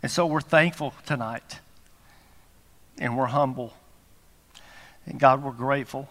And 0.03 0.11
so 0.11 0.25
we're 0.25 0.41
thankful 0.41 0.95
tonight. 1.05 1.61
And 2.99 3.19
we're 3.19 3.27
humble. 3.27 3.75
And 5.05 5.21
God, 5.21 5.43
we're 5.43 5.53
grateful. 5.53 6.09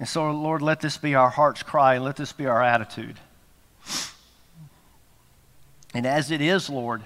And 0.00 0.08
so, 0.08 0.30
Lord, 0.30 0.62
let 0.62 0.80
this 0.80 0.96
be 0.96 1.14
our 1.14 1.28
heart's 1.28 1.62
cry 1.62 1.98
let 1.98 2.16
this 2.16 2.32
be 2.32 2.46
our 2.46 2.62
attitude. 2.62 3.20
And 5.92 6.06
as 6.06 6.30
it 6.30 6.40
is, 6.40 6.70
Lord, 6.70 7.02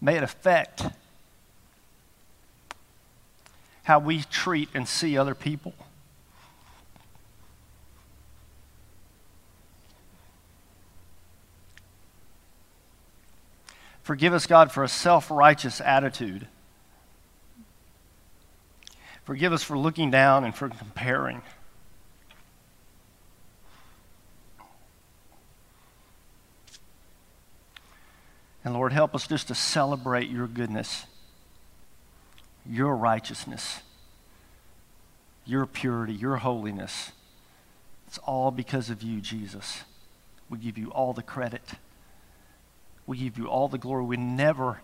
may 0.00 0.16
it 0.16 0.22
affect 0.22 0.84
how 3.82 3.98
we 3.98 4.22
treat 4.22 4.70
and 4.72 4.88
see 4.88 5.18
other 5.18 5.34
people. 5.34 5.74
Forgive 14.02 14.32
us, 14.32 14.46
God, 14.46 14.72
for 14.72 14.82
a 14.82 14.88
self 14.88 15.30
righteous 15.30 15.80
attitude. 15.82 16.46
Forgive 19.24 19.52
us 19.52 19.62
for 19.62 19.76
looking 19.78 20.10
down 20.10 20.44
and 20.44 20.54
for 20.54 20.68
comparing. 20.68 21.42
And 28.64 28.72
Lord, 28.74 28.92
help 28.92 29.14
us 29.14 29.26
just 29.26 29.48
to 29.48 29.54
celebrate 29.54 30.30
your 30.30 30.46
goodness, 30.46 31.04
your 32.64 32.96
righteousness, 32.96 33.80
your 35.44 35.66
purity, 35.66 36.14
your 36.14 36.36
holiness. 36.36 37.12
It's 38.06 38.18
all 38.18 38.50
because 38.50 38.88
of 38.88 39.02
you, 39.02 39.20
Jesus. 39.20 39.82
We 40.48 40.58
give 40.58 40.78
you 40.78 40.90
all 40.90 41.12
the 41.12 41.22
credit. 41.22 41.62
We 43.06 43.18
give 43.18 43.36
you 43.36 43.48
all 43.48 43.68
the 43.68 43.76
glory. 43.76 44.04
We 44.04 44.16
never, 44.16 44.80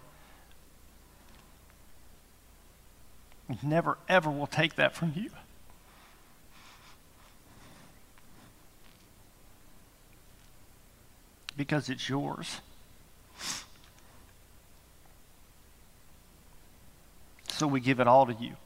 never, 3.63 3.99
ever 4.09 4.31
will 4.31 4.47
take 4.47 4.77
that 4.77 4.95
from 4.95 5.13
you. 5.17 5.31
Because 11.57 11.89
it's 11.89 12.09
yours. 12.09 12.61
So 17.49 17.67
we 17.67 17.81
give 17.81 18.01
it 18.01 18.07
all 18.07 18.27
to 18.27 18.33
you. 18.33 18.57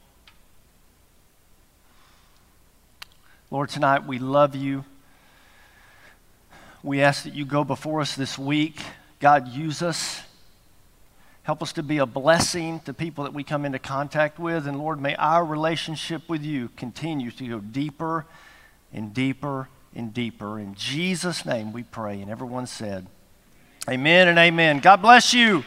Lord, 3.51 3.69
tonight 3.69 4.05
we 4.05 4.19
love 4.19 4.55
you. 4.55 4.85
We 6.81 7.01
ask 7.01 7.23
that 7.23 7.33
you 7.33 7.45
go 7.45 7.63
before 7.63 8.01
us 8.01 8.15
this 8.15 8.37
week. 8.37 8.79
God, 9.19 9.47
use 9.49 9.81
us. 9.81 10.21
Help 11.45 11.61
us 11.61 11.71
to 11.73 11.83
be 11.83 11.99
a 11.99 12.07
blessing 12.07 12.79
to 12.81 12.93
people 12.93 13.23
that 13.23 13.33
we 13.33 13.43
come 13.43 13.65
into 13.65 13.77
contact 13.77 14.39
with. 14.39 14.65
And 14.65 14.79
Lord, 14.79 14.99
may 14.99 15.15
our 15.15 15.45
relationship 15.45 16.27
with 16.27 16.43
you 16.43 16.69
continue 16.75 17.29
to 17.29 17.47
go 17.47 17.59
deeper 17.59 18.25
and 18.91 19.13
deeper 19.13 19.69
and 19.93 20.11
deeper. 20.11 20.59
In 20.59 20.73
Jesus' 20.73 21.45
name 21.45 21.71
we 21.71 21.83
pray. 21.83 22.19
And 22.19 22.31
everyone 22.31 22.65
said, 22.65 23.05
Amen 23.87 24.27
and 24.27 24.39
amen. 24.39 24.79
God 24.79 25.03
bless 25.03 25.35
you. 25.35 25.63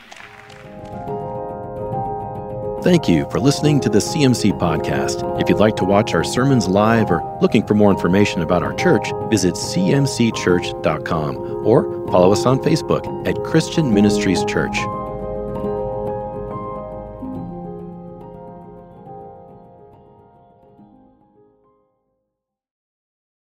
Thank 2.82 3.08
you 3.08 3.30
for 3.30 3.38
listening 3.38 3.78
to 3.80 3.88
the 3.88 3.98
CMC 3.98 4.58
podcast. 4.58 5.40
If 5.40 5.48
you'd 5.48 5.60
like 5.60 5.76
to 5.76 5.84
watch 5.84 6.12
our 6.12 6.24
sermons 6.24 6.66
live 6.66 7.08
or 7.08 7.38
looking 7.40 7.64
for 7.64 7.74
more 7.74 7.92
information 7.92 8.42
about 8.42 8.64
our 8.64 8.74
church, 8.74 9.12
visit 9.30 9.54
cmcchurch.com 9.54 11.36
or 11.64 12.08
follow 12.08 12.32
us 12.32 12.46
on 12.46 12.58
Facebook 12.58 13.28
at 13.28 13.36
Christian 13.44 13.94
Ministries 13.94 14.44
Church. 14.44 14.76